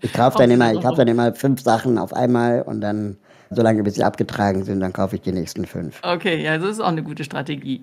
ich 0.01 0.13
kaufe 0.13 0.39
dann, 0.39 0.51
immer, 0.53 0.73
kauf 0.81 0.95
dann 0.95 1.09
immer 1.09 1.35
fünf 1.35 1.61
Sachen 1.61 1.99
auf 1.99 2.13
einmal 2.15 2.63
und 2.63 2.81
dann, 2.81 3.17
solange 3.51 3.83
bis 3.83 3.97
sie 3.97 4.05
abgetragen 4.05 4.63
sind, 4.63 4.79
dann 4.79 4.93
kaufe 4.93 5.17
ich 5.17 5.23
die 5.23 5.33
nächsten 5.33 5.67
fünf. 5.67 6.01
Okay, 6.03 6.41
ja, 6.41 6.57
das 6.57 6.71
ist 6.71 6.81
auch 6.81 6.87
eine 6.87 7.03
gute 7.03 7.25
Strategie. 7.25 7.83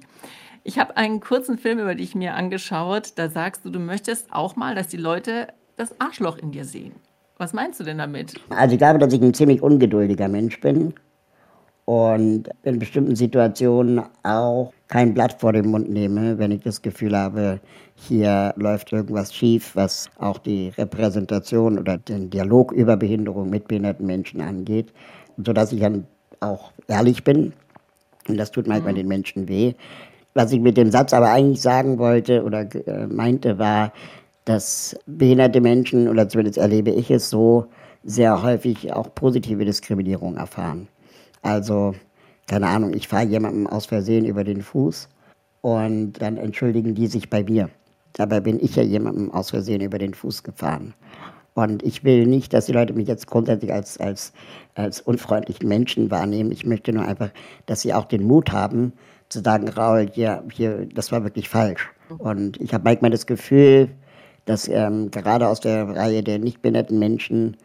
Ich 0.64 0.80
habe 0.80 0.96
einen 0.96 1.20
kurzen 1.20 1.58
Film 1.58 1.80
über 1.80 1.94
dich 1.94 2.16
mir 2.16 2.36
angeschaut. 2.36 3.14
Da 3.16 3.30
sagst 3.30 3.66
du, 3.66 3.70
du 3.70 3.80
möchtest 3.80 4.32
auch 4.32 4.56
mal, 4.56 4.76
dass 4.76 4.88
die 4.88 4.98
Leute 4.98 5.50
das 5.76 6.00
Arschloch 6.00 6.38
in 6.38 6.52
dir 6.52 6.64
sehen. 6.64 6.94
Was 7.40 7.54
meinst 7.54 7.80
du 7.80 7.86
denn 7.86 7.98
damit? 7.98 8.36
Also 8.50 8.74
ich 8.74 8.80
glaube, 8.80 9.00
dass 9.00 9.14
ich 9.14 9.22
ein 9.22 9.34
ziemlich 9.34 9.64
ungeduldiger 9.64 10.28
Mensch 10.28 10.60
bin 10.60 10.94
und 11.86 12.50
in 12.64 12.80
bestimmten 12.80 13.16
Situationen 13.16 14.02
auch 14.24 14.74
kein 14.90 15.14
Blatt 15.14 15.40
vor 15.40 15.54
den 15.54 15.72
Mund 15.72 15.90
nehme, 15.90 16.38
wenn 16.38 16.52
ich 16.52 16.62
das 16.64 16.82
Gefühl 16.82 17.18
habe, 17.18 17.62
hier 17.96 18.54
läuft 18.58 18.92
irgendwas 18.92 19.34
schief, 19.34 19.72
was 19.74 20.10
auch 20.20 20.38
die 20.38 20.74
Repräsentation 20.78 21.80
oder 21.80 21.98
den 21.98 22.30
Dialog 22.30 22.74
über 22.74 22.98
Behinderung 22.98 23.50
mit 23.50 23.70
behinderten 23.70 24.06
Menschen 24.06 24.42
angeht, 24.42 24.92
sodass 25.38 25.72
ich 25.72 25.80
dann 25.80 26.06
auch 26.42 26.74
ehrlich 26.90 27.24
bin. 27.24 27.54
Und 28.28 28.36
das 28.36 28.52
tut 28.52 28.68
manchmal 28.68 28.92
mhm. 28.92 28.98
den 28.98 29.08
Menschen 29.08 29.48
weh. 29.48 29.76
Was 30.34 30.52
ich 30.52 30.60
mit 30.60 30.76
dem 30.76 30.92
Satz 30.92 31.14
aber 31.14 31.32
eigentlich 31.32 31.62
sagen 31.62 32.00
wollte 32.00 32.44
oder 32.44 32.68
äh, 32.86 33.08
meinte, 33.08 33.58
war, 33.58 33.94
dass 34.50 34.98
behinderte 35.06 35.62
Menschen, 35.62 36.08
oder 36.08 36.28
zumindest 36.28 36.58
erlebe 36.58 36.90
ich 36.90 37.12
es 37.12 37.30
so, 37.30 37.68
sehr 38.04 38.42
häufig 38.42 38.92
auch 38.92 39.14
positive 39.14 39.64
Diskriminierung 39.64 40.38
erfahren. 40.38 40.88
Also, 41.44 41.94
keine 42.48 42.66
Ahnung, 42.66 42.96
ich 42.96 43.08
fahre 43.08 43.28
jemandem 43.28 43.68
aus 43.68 43.86
Versehen 43.86 44.26
über 44.26 44.44
den 44.44 44.64
Fuß 44.64 45.08
und 45.62 46.14
dann 46.14 46.38
entschuldigen 46.38 46.96
die 46.96 47.06
sich 47.06 47.30
bei 47.30 47.44
mir. 47.44 47.70
Dabei 48.14 48.40
bin 48.40 48.60
ich 48.60 48.76
ja 48.76 48.82
jemandem 48.82 49.32
aus 49.32 49.52
Versehen 49.52 49.82
über 49.82 50.00
den 50.00 50.16
Fuß 50.16 50.42
gefahren. 50.42 50.96
Und 51.54 51.84
ich 51.84 52.04
will 52.04 52.26
nicht, 52.26 52.52
dass 52.52 52.66
die 52.66 52.72
Leute 52.72 52.94
mich 52.94 53.08
jetzt 53.08 53.28
grundsätzlich 53.28 53.72
als, 53.72 54.00
als, 54.00 54.34
als 54.74 55.00
unfreundlichen 55.00 55.70
Menschen 55.70 56.10
wahrnehmen. 56.10 56.52
Ich 56.52 56.66
möchte 56.66 56.92
nur 56.92 57.06
einfach, 57.06 57.30
dass 57.68 57.82
sie 57.82 57.94
auch 57.94 58.06
den 58.06 58.24
Mut 58.24 58.52
haben, 58.52 58.94
zu 59.30 59.42
sagen, 59.44 59.70
Raul, 59.70 60.10
hier, 60.12 60.44
hier, 60.52 60.88
das 60.88 61.12
war 61.12 61.24
wirklich 61.24 61.50
falsch. 61.50 61.88
Und 62.18 62.60
ich 62.60 62.74
habe 62.74 62.86
manchmal 62.86 63.12
das 63.12 63.28
Gefühl, 63.28 63.90
dass 64.50 64.68
ähm, 64.68 65.12
gerade 65.12 65.48
aus 65.48 65.60
der 65.60 65.96
Reihe 65.96 66.24
der 66.24 66.40
nicht 66.40 66.64
behinderten 66.64 66.98
Menschen 66.98 67.56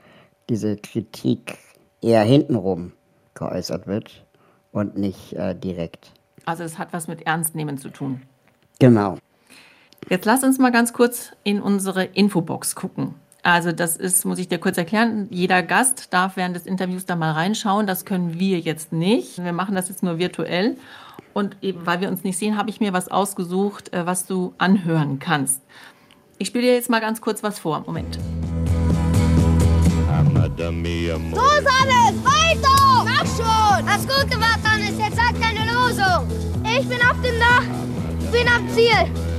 diese 0.51 0.77
Kritik 0.77 1.57
eher 2.03 2.23
hintenrum 2.23 2.93
geäußert 3.33 3.87
wird 3.87 4.27
und 4.71 4.99
nicht 4.99 5.33
äh, 5.33 5.55
direkt. 5.55 6.13
Also 6.45 6.63
es 6.63 6.79
hat 6.79 6.93
was 6.93 7.09
mit 7.09 7.27
Ernstnehmen 7.27 7.79
zu 7.79 7.89
tun. 7.89 8.21
Genau. 8.81 9.17
Jetzt 10.11 10.27
lass 10.27 10.45
uns 10.45 10.59
mal 10.59 10.73
ganz 10.73 10.93
kurz 10.93 11.33
in 11.43 11.63
unsere 11.63 12.05
Infobox 12.05 12.75
gucken. 12.75 13.15
Also 13.43 13.73
das 13.73 13.97
ist, 13.97 14.27
muss 14.27 14.39
ich 14.39 14.49
dir 14.49 14.59
kurz 14.59 14.77
erklären, 14.77 15.29
jeder 15.31 15.63
Gast 15.63 16.13
darf 16.13 16.37
während 16.37 16.55
des 16.55 16.67
Interviews 16.67 17.07
da 17.07 17.17
mal 17.17 17.33
reinschauen. 17.33 17.87
Das 17.87 18.05
können 18.05 18.39
wir 18.39 18.61
jetzt 18.61 18.93
nicht. 18.93 19.43
Wir 19.43 19.55
machen 19.55 19.75
das 19.75 19.89
jetzt 19.89 20.03
nur 20.03 20.19
virtuell. 20.19 20.77
Und 21.33 21.57
eben 21.63 21.87
weil 21.87 22.03
wir 22.03 22.09
uns 22.09 22.25
nicht 22.25 22.39
sehen, 22.39 22.59
habe 22.59 22.69
ich 22.69 22.81
mir 22.81 22.93
was 22.93 23.09
ausgesucht, 23.09 23.93
äh, 23.95 24.05
was 24.05 24.27
du 24.27 24.53
anhören 24.59 25.19
kannst. 25.19 25.63
Ich 26.39 26.49
spiele 26.49 26.65
dir 26.65 26.75
jetzt 26.75 26.91
mal 26.91 27.01
ganz 27.01 27.21
kurz 27.21 27.43
was 27.43 27.59
vor. 27.59 27.85
Moment. 27.87 28.19
So 30.57 30.63
ist 30.63 31.67
alles! 31.67 32.15
Weiter! 32.25 33.05
Mach 33.05 33.27
schon! 33.27 33.89
Hast 33.89 34.09
gut 34.09 34.31
gemacht, 34.31 34.61
Hannes. 34.65 34.99
Jetzt 34.99 35.17
sag 35.17 35.35
deine 35.41 35.71
Losung. 35.73 36.29
Ich 36.65 36.89
bin 36.89 36.99
auf 36.99 37.21
dem 37.23 37.39
Dach. 37.39 37.65
Ich 38.21 38.31
bin 38.31 38.49
am 38.49 38.69
Ziel. 38.71 38.91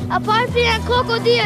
Ab 0.10 0.24
heute 0.28 0.52
bin 0.52 0.66
ein 0.68 0.86
Krokodil. 0.86 1.42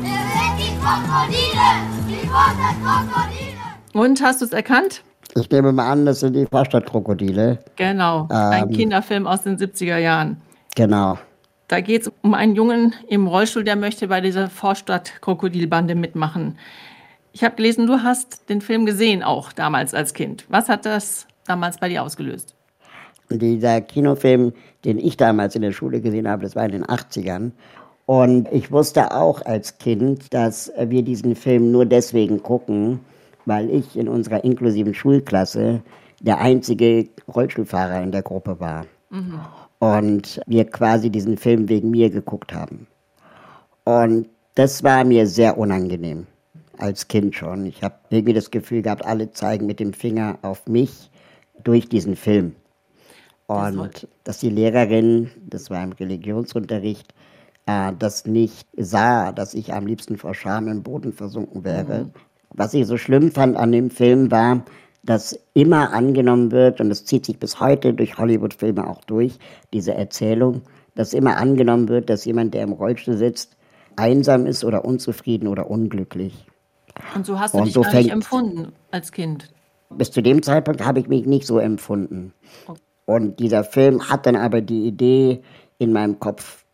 Wir 0.00 0.18
sind 0.32 0.58
die 0.58 0.72
Krokodile! 0.80 1.68
Die 2.08 2.26
Krokodile! 2.26 3.52
Und 3.92 4.22
hast 4.22 4.40
du 4.40 4.46
es 4.46 4.52
erkannt? 4.52 5.02
Ich 5.34 5.50
nehme 5.50 5.72
mal 5.72 5.90
an, 5.90 6.04
das 6.04 6.20
sind 6.20 6.34
die 6.34 6.46
Vorstadtkrokodile. 6.46 7.58
Genau, 7.76 8.28
ähm, 8.30 8.36
ein 8.36 8.70
Kinderfilm 8.70 9.26
aus 9.26 9.42
den 9.42 9.56
70er 9.56 9.98
Jahren. 9.98 10.40
Genau. 10.74 11.18
Da 11.72 11.80
geht 11.80 12.02
es 12.02 12.12
um 12.20 12.34
einen 12.34 12.54
Jungen 12.54 12.94
im 13.08 13.26
Rollstuhl, 13.26 13.64
der 13.64 13.76
möchte 13.76 14.08
bei 14.08 14.20
dieser 14.20 14.50
Vorstadtkrokodilbande 14.50 15.94
mitmachen. 15.94 16.58
Ich 17.32 17.44
habe 17.44 17.56
gelesen, 17.56 17.86
du 17.86 18.02
hast 18.02 18.50
den 18.50 18.60
Film 18.60 18.84
gesehen, 18.84 19.22
auch 19.22 19.52
damals 19.54 19.94
als 19.94 20.12
Kind. 20.12 20.44
Was 20.50 20.68
hat 20.68 20.84
das 20.84 21.26
damals 21.46 21.78
bei 21.78 21.88
dir 21.88 22.02
ausgelöst? 22.02 22.54
Dieser 23.30 23.80
Kinofilm, 23.80 24.52
den 24.84 24.98
ich 24.98 25.16
damals 25.16 25.56
in 25.56 25.62
der 25.62 25.72
Schule 25.72 26.02
gesehen 26.02 26.28
habe, 26.28 26.42
das 26.42 26.54
war 26.54 26.66
in 26.66 26.72
den 26.72 26.84
80ern. 26.84 27.52
Und 28.04 28.52
ich 28.52 28.70
wusste 28.70 29.16
auch 29.16 29.40
als 29.40 29.78
Kind, 29.78 30.34
dass 30.34 30.70
wir 30.78 31.00
diesen 31.00 31.34
Film 31.34 31.72
nur 31.72 31.86
deswegen 31.86 32.42
gucken, 32.42 33.00
weil 33.46 33.70
ich 33.70 33.96
in 33.96 34.10
unserer 34.10 34.44
inklusiven 34.44 34.92
Schulklasse 34.92 35.80
der 36.20 36.38
einzige 36.38 37.08
Rollstuhlfahrer 37.34 38.02
in 38.02 38.12
der 38.12 38.20
Gruppe 38.20 38.60
war. 38.60 38.84
Mhm. 39.08 39.40
Und 39.82 40.40
wir 40.46 40.64
quasi 40.64 41.10
diesen 41.10 41.36
Film 41.36 41.68
wegen 41.68 41.90
mir 41.90 42.08
geguckt 42.08 42.54
haben. 42.54 42.86
Und 43.82 44.28
das 44.54 44.84
war 44.84 45.02
mir 45.02 45.26
sehr 45.26 45.58
unangenehm 45.58 46.28
als 46.78 47.08
Kind 47.08 47.34
schon. 47.34 47.66
Ich 47.66 47.82
habe 47.82 47.96
irgendwie 48.10 48.32
das 48.32 48.52
Gefühl 48.52 48.82
gehabt, 48.82 49.04
alle 49.04 49.32
zeigen 49.32 49.66
mit 49.66 49.80
dem 49.80 49.92
Finger 49.92 50.38
auf 50.42 50.68
mich 50.68 51.10
durch 51.64 51.88
diesen 51.88 52.14
Film. 52.14 52.54
Und 53.48 53.76
das 53.76 54.06
dass 54.22 54.38
die 54.38 54.50
Lehrerin, 54.50 55.32
das 55.48 55.68
war 55.68 55.82
im 55.82 55.90
Religionsunterricht, 55.90 57.12
äh, 57.66 57.90
das 57.98 58.24
nicht 58.24 58.68
sah, 58.76 59.32
dass 59.32 59.52
ich 59.52 59.72
am 59.74 59.88
liebsten 59.88 60.16
vor 60.16 60.34
Scham 60.34 60.68
im 60.68 60.84
Boden 60.84 61.12
versunken 61.12 61.64
wäre. 61.64 62.04
Mhm. 62.04 62.10
Was 62.50 62.72
ich 62.72 62.86
so 62.86 62.98
schlimm 62.98 63.32
fand 63.32 63.56
an 63.56 63.72
dem 63.72 63.90
Film 63.90 64.30
war, 64.30 64.64
dass 65.02 65.38
immer 65.54 65.92
angenommen 65.92 66.52
wird, 66.52 66.80
und 66.80 66.88
das 66.88 67.04
zieht 67.04 67.26
sich 67.26 67.38
bis 67.38 67.58
heute 67.60 67.92
durch 67.92 68.18
Hollywood-Filme 68.18 68.86
auch 68.86 69.02
durch, 69.04 69.38
diese 69.72 69.94
Erzählung, 69.94 70.62
dass 70.94 71.12
immer 71.12 71.36
angenommen 71.36 71.88
wird, 71.88 72.08
dass 72.08 72.24
jemand, 72.24 72.54
der 72.54 72.62
im 72.62 72.72
Rollstuhl 72.72 73.16
sitzt, 73.16 73.56
einsam 73.96 74.46
ist 74.46 74.64
oder 74.64 74.84
unzufrieden 74.84 75.48
oder 75.48 75.70
unglücklich. 75.70 76.46
Und 77.14 77.26
so 77.26 77.38
hast 77.38 77.54
du 77.54 77.58
und 77.58 77.64
dich 77.66 77.74
so 77.74 77.80
gar 77.80 77.94
nicht 77.94 78.10
empfunden 78.10 78.72
als 78.90 79.12
Kind? 79.12 79.50
Bis 79.90 80.10
zu 80.10 80.22
dem 80.22 80.42
Zeitpunkt 80.42 80.84
habe 80.84 81.00
ich 81.00 81.08
mich 81.08 81.26
nicht 81.26 81.46
so 81.46 81.58
empfunden. 81.58 82.32
Okay. 82.66 82.80
Und 83.04 83.40
dieser 83.40 83.64
Film 83.64 84.08
hat 84.08 84.26
dann 84.26 84.36
aber 84.36 84.60
die 84.60 84.86
Idee 84.86 85.42
in 85.78 85.92
meinem 85.92 86.18
Kopf 86.20 86.64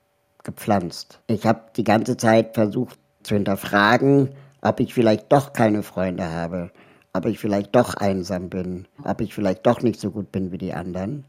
gepflanzt. 0.44 1.20
Ich 1.26 1.46
habe 1.46 1.62
die 1.76 1.84
ganze 1.84 2.16
Zeit 2.16 2.54
versucht 2.54 2.98
zu 3.22 3.34
hinterfragen, 3.34 4.30
ob 4.60 4.80
ich 4.80 4.94
vielleicht 4.94 5.32
doch 5.32 5.52
keine 5.52 5.82
Freunde 5.82 6.30
habe, 6.30 6.70
ob 7.18 7.26
ich 7.26 7.38
vielleicht 7.38 7.74
doch 7.74 7.94
einsam 7.94 8.48
bin, 8.48 8.86
ob 9.04 9.20
ich 9.20 9.34
vielleicht 9.34 9.66
doch 9.66 9.82
nicht 9.82 10.00
so 10.00 10.10
gut 10.10 10.30
bin 10.32 10.52
wie 10.52 10.58
die 10.58 10.72
anderen. 10.72 11.24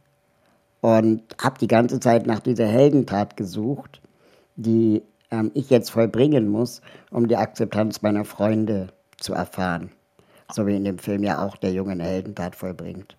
Und 0.81 1.24
habe 1.41 1.60
die 1.60 1.67
ganze 1.67 2.00
Zeit 2.00 2.25
nach 2.25 2.39
dieser 2.39 2.67
Heldentat 2.67 3.36
gesucht, 3.36 4.01
die 4.55 5.01
ähm, 5.31 5.51
ich 5.53 5.69
jetzt 5.69 5.89
vollbringen 5.89 6.48
muss, 6.48 6.81
um 7.12 7.27
die 7.27 7.36
Akzeptanz 7.36 8.01
meiner 8.01 8.24
Freunde 8.24 8.88
zu 9.17 9.34
erfahren. 9.34 9.91
So 10.51 10.65
wie 10.65 10.75
in 10.75 10.84
dem 10.84 11.00
Film 11.00 11.24
ja 11.24 11.46
auch 11.46 11.58
der 11.58 11.74
Junge 11.74 11.91
eine 11.91 12.05
Heldentat 12.05 12.55
vollbringt. 12.55 13.15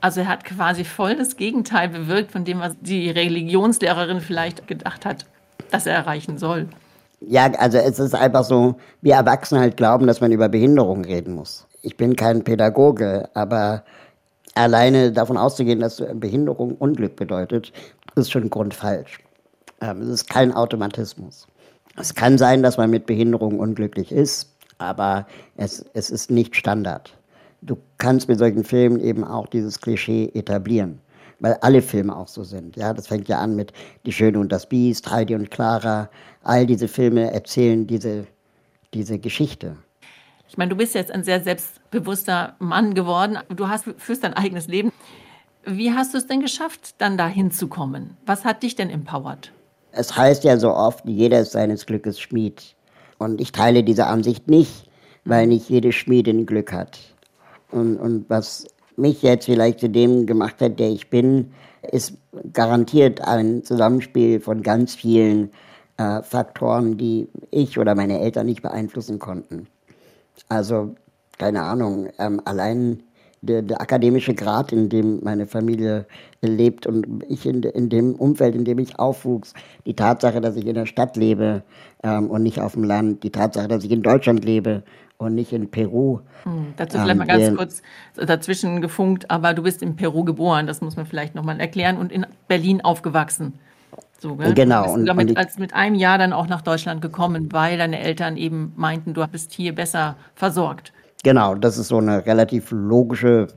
Also 0.00 0.20
er 0.20 0.28
hat 0.28 0.44
quasi 0.44 0.84
voll 0.84 1.16
das 1.16 1.36
Gegenteil 1.36 1.88
bewirkt 1.88 2.32
von 2.32 2.44
dem, 2.44 2.60
was 2.60 2.74
die 2.80 3.10
Religionslehrerin 3.10 4.20
vielleicht 4.20 4.66
gedacht 4.66 5.04
hat, 5.04 5.26
dass 5.70 5.86
er 5.86 5.94
erreichen 5.94 6.38
soll. 6.38 6.68
Ja, 7.20 7.50
also 7.52 7.76
es 7.76 7.98
ist 7.98 8.14
einfach 8.14 8.44
so, 8.44 8.76
wir 9.02 9.14
Erwachsene 9.14 9.60
halt 9.60 9.76
glauben, 9.76 10.06
dass 10.06 10.22
man 10.22 10.32
über 10.32 10.48
Behinderung 10.48 11.04
reden 11.04 11.34
muss. 11.34 11.66
Ich 11.82 11.96
bin 11.96 12.16
kein 12.16 12.44
Pädagoge, 12.44 13.28
aber 13.34 13.84
alleine 14.54 15.12
davon 15.12 15.36
auszugehen, 15.36 15.80
dass 15.80 16.02
Behinderung 16.14 16.74
Unglück 16.76 17.16
bedeutet, 17.16 17.72
ist 18.16 18.30
schon 18.30 18.50
grundfalsch. 18.50 19.20
Ähm, 19.80 20.02
es 20.02 20.08
ist 20.08 20.30
kein 20.30 20.52
Automatismus. 20.52 21.46
Es 21.96 22.14
kann 22.14 22.38
sein, 22.38 22.62
dass 22.62 22.76
man 22.76 22.90
mit 22.90 23.06
Behinderung 23.06 23.58
unglücklich 23.58 24.12
ist, 24.12 24.54
aber 24.78 25.26
es, 25.56 25.84
es 25.94 26.10
ist 26.10 26.30
nicht 26.30 26.56
Standard. 26.56 27.16
Du 27.62 27.76
kannst 27.98 28.28
mit 28.28 28.38
solchen 28.38 28.64
Filmen 28.64 29.00
eben 29.00 29.24
auch 29.24 29.46
dieses 29.46 29.80
Klischee 29.80 30.30
etablieren, 30.34 30.98
weil 31.40 31.54
alle 31.60 31.82
Filme 31.82 32.16
auch 32.16 32.28
so 32.28 32.42
sind. 32.42 32.76
Ja, 32.76 32.94
das 32.94 33.06
fängt 33.06 33.28
ja 33.28 33.38
an 33.38 33.54
mit 33.56 33.72
Die 34.06 34.12
Schöne 34.12 34.38
und 34.38 34.50
das 34.50 34.66
Biest, 34.66 35.10
Heidi 35.10 35.34
und 35.34 35.50
Clara. 35.50 36.08
All 36.42 36.66
diese 36.66 36.88
Filme 36.88 37.30
erzählen 37.32 37.86
diese, 37.86 38.26
diese 38.94 39.18
Geschichte. 39.18 39.76
Ich 40.50 40.58
meine, 40.58 40.70
du 40.70 40.76
bist 40.76 40.96
jetzt 40.96 41.12
ein 41.12 41.22
sehr 41.22 41.40
selbstbewusster 41.40 42.56
Mann 42.58 42.94
geworden. 42.94 43.38
Du 43.54 43.68
hast, 43.68 43.84
führst 43.98 44.24
dein 44.24 44.34
eigenes 44.34 44.66
Leben. 44.66 44.90
Wie 45.64 45.92
hast 45.92 46.12
du 46.12 46.18
es 46.18 46.26
denn 46.26 46.40
geschafft, 46.40 46.96
dann 46.98 47.16
da 47.16 47.28
hinzukommen? 47.28 48.16
Was 48.26 48.44
hat 48.44 48.64
dich 48.64 48.74
denn 48.74 48.90
empowert? 48.90 49.52
Es 49.92 50.16
heißt 50.16 50.42
ja 50.42 50.58
so 50.58 50.74
oft, 50.74 51.04
jeder 51.06 51.38
ist 51.38 51.52
seines 51.52 51.86
Glückes 51.86 52.18
Schmied. 52.18 52.74
Und 53.18 53.40
ich 53.40 53.52
teile 53.52 53.84
diese 53.84 54.08
Ansicht 54.08 54.48
nicht, 54.48 54.90
weil 55.24 55.46
nicht 55.46 55.68
jede 55.68 55.92
Schmiedin 55.92 56.46
Glück 56.46 56.72
hat. 56.72 56.98
Und, 57.70 57.98
und 57.98 58.28
was 58.28 58.66
mich 58.96 59.22
jetzt 59.22 59.44
vielleicht 59.44 59.78
zu 59.78 59.88
dem 59.88 60.26
gemacht 60.26 60.60
hat, 60.60 60.80
der 60.80 60.90
ich 60.90 61.10
bin, 61.10 61.52
ist 61.92 62.14
garantiert 62.52 63.20
ein 63.20 63.62
Zusammenspiel 63.62 64.40
von 64.40 64.64
ganz 64.64 64.96
vielen 64.96 65.52
äh, 65.96 66.22
Faktoren, 66.22 66.98
die 66.98 67.28
ich 67.52 67.78
oder 67.78 67.94
meine 67.94 68.18
Eltern 68.18 68.46
nicht 68.46 68.62
beeinflussen 68.62 69.20
konnten. 69.20 69.68
Also, 70.48 70.94
keine 71.38 71.62
Ahnung, 71.62 72.08
ähm, 72.18 72.40
allein 72.44 73.02
der, 73.42 73.62
der, 73.62 73.80
akademische 73.80 74.34
Grad, 74.34 74.72
in 74.72 74.88
dem 74.88 75.20
meine 75.22 75.46
Familie 75.46 76.06
lebt 76.42 76.86
und 76.86 77.24
ich 77.28 77.46
in, 77.46 77.62
in, 77.62 77.88
dem 77.88 78.14
Umfeld, 78.14 78.54
in 78.54 78.64
dem 78.64 78.78
ich 78.78 78.98
aufwuchs, 78.98 79.54
die 79.86 79.94
Tatsache, 79.94 80.40
dass 80.40 80.56
ich 80.56 80.66
in 80.66 80.74
der 80.74 80.86
Stadt 80.86 81.16
lebe 81.16 81.62
ähm, 82.02 82.30
und 82.30 82.42
nicht 82.42 82.60
auf 82.60 82.72
dem 82.72 82.84
Land, 82.84 83.22
die 83.22 83.30
Tatsache, 83.30 83.68
dass 83.68 83.84
ich 83.84 83.90
in 83.90 84.02
Deutschland 84.02 84.44
lebe 84.44 84.82
und 85.16 85.34
nicht 85.34 85.52
in 85.52 85.70
Peru. 85.70 86.20
Hm, 86.42 86.74
dazu 86.76 86.98
vielleicht 86.98 87.10
ähm, 87.10 87.18
mal 87.18 87.26
ganz 87.26 87.56
kurz 87.56 87.82
dazwischen 88.16 88.80
gefunkt, 88.80 89.30
aber 89.30 89.54
du 89.54 89.62
bist 89.62 89.82
in 89.82 89.96
Peru 89.96 90.24
geboren, 90.24 90.66
das 90.66 90.80
muss 90.80 90.96
man 90.96 91.06
vielleicht 91.06 91.34
nochmal 91.34 91.60
erklären, 91.60 91.96
und 91.96 92.12
in 92.12 92.26
Berlin 92.48 92.82
aufgewachsen. 92.82 93.54
So, 94.20 94.36
gell? 94.36 94.54
Genau. 94.54 94.96
Du 94.96 95.04
bist 95.04 95.10
Und- 95.18 95.30
ich- 95.30 95.36
als 95.38 95.58
mit 95.58 95.74
einem 95.74 95.94
Jahr 95.96 96.18
dann 96.18 96.32
auch 96.32 96.46
nach 96.46 96.60
Deutschland 96.62 97.00
gekommen, 97.02 97.48
weil 97.52 97.78
deine 97.78 97.98
Eltern 98.00 98.36
eben 98.36 98.72
meinten, 98.76 99.14
du 99.14 99.26
bist 99.26 99.52
hier 99.52 99.74
besser 99.74 100.16
versorgt. 100.34 100.92
Genau, 101.24 101.54
das 101.54 101.78
ist 101.78 101.88
so 101.88 101.98
eine 101.98 102.24
relativ 102.26 102.70
logische 102.70 103.48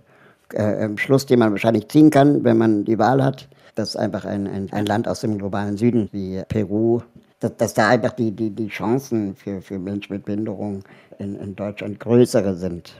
äh, 0.54 0.86
ähm, 0.86 0.98
Schluss, 0.98 1.26
den 1.26 1.40
man 1.40 1.52
wahrscheinlich 1.52 1.88
ziehen 1.88 2.10
kann, 2.10 2.44
wenn 2.44 2.58
man 2.58 2.86
die 2.86 2.98
Wahl 3.00 3.24
hat. 3.24 3.48
dass 3.76 3.96
einfach 3.96 4.24
ein, 4.26 4.46
ein, 4.48 4.72
ein 4.72 4.86
Land 4.86 5.08
aus 5.08 5.22
dem 5.22 5.40
globalen 5.40 5.78
Süden 5.78 6.08
wie 6.12 6.44
Peru, 6.48 7.02
dass, 7.40 7.58
dass 7.58 7.74
da 7.74 7.90
einfach 7.90 8.12
die, 8.12 8.30
die, 8.32 8.52
die 8.52 8.68
Chancen 8.68 9.36
für, 9.36 9.62
für 9.62 9.80
Menschen 9.80 10.14
mit 10.14 10.26
Behinderung 10.26 10.84
in, 11.18 11.36
in 11.38 11.56
Deutschland 11.56 12.00
größere 12.00 12.54
sind. 12.56 12.94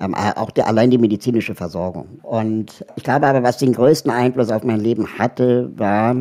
Ähm, 0.00 0.14
auch 0.14 0.52
die, 0.52 0.62
allein 0.62 0.90
die 0.92 0.98
medizinische 0.98 1.56
Versorgung. 1.56 2.06
Und 2.22 2.84
ich 2.94 3.02
glaube 3.02 3.26
aber, 3.26 3.42
was 3.42 3.58
den 3.58 3.72
größten 3.72 4.12
Einfluss 4.12 4.52
auf 4.52 4.62
mein 4.62 4.78
Leben 4.78 5.08
hatte, 5.18 5.72
war, 5.76 6.14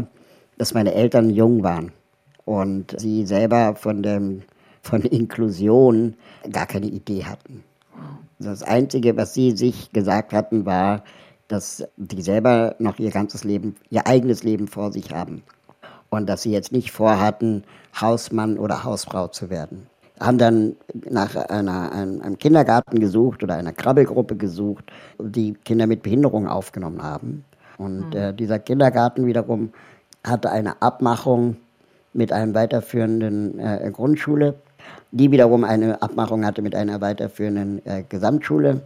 dass 0.61 0.75
meine 0.75 0.93
Eltern 0.93 1.31
jung 1.31 1.63
waren 1.63 1.91
und 2.45 2.93
sie 2.99 3.25
selber 3.25 3.73
von, 3.75 4.03
dem, 4.03 4.43
von 4.83 5.01
Inklusion 5.01 6.13
gar 6.51 6.67
keine 6.67 6.85
Idee 6.85 7.25
hatten. 7.25 7.63
Das 8.37 8.61
Einzige, 8.61 9.17
was 9.17 9.33
sie 9.33 9.57
sich 9.57 9.91
gesagt 9.91 10.33
hatten, 10.33 10.67
war, 10.67 11.03
dass 11.47 11.83
die 11.97 12.21
selber 12.21 12.75
noch 12.77 12.99
ihr 12.99 13.09
ganzes 13.09 13.43
Leben, 13.43 13.75
ihr 13.89 14.05
eigenes 14.05 14.43
Leben 14.43 14.67
vor 14.67 14.91
sich 14.91 15.11
haben. 15.11 15.41
Und 16.11 16.29
dass 16.29 16.43
sie 16.43 16.51
jetzt 16.51 16.71
nicht 16.71 16.91
vorhatten, 16.91 17.63
Hausmann 17.99 18.59
oder 18.59 18.83
Hausfrau 18.83 19.29
zu 19.29 19.49
werden. 19.49 19.87
Haben 20.19 20.37
dann 20.37 20.75
nach 21.09 21.35
einer, 21.35 21.91
einem, 21.91 22.37
Kindergarten 22.37 22.99
gesucht 22.99 23.41
oder 23.41 23.55
einer 23.55 23.73
Krabbelgruppe 23.73 24.35
gesucht, 24.35 24.91
die 25.17 25.53
Kinder 25.65 25.87
mit 25.87 26.03
Behinderung 26.03 26.47
aufgenommen 26.47 27.01
haben. 27.01 27.45
Und 27.79 28.13
äh, 28.13 28.31
dieser 28.31 28.59
Kindergarten 28.59 29.25
wiederum 29.25 29.71
hatte 30.23 30.51
eine 30.51 30.81
Abmachung 30.81 31.57
mit 32.13 32.31
einem 32.31 32.53
weiterführenden 32.53 33.59
äh, 33.59 33.89
Grundschule, 33.91 34.55
die 35.11 35.31
wiederum 35.31 35.63
eine 35.63 36.01
Abmachung 36.01 36.45
hatte 36.45 36.61
mit 36.61 36.75
einer 36.75 37.01
weiterführenden 37.01 37.85
äh, 37.85 38.03
Gesamtschule. 38.07 38.81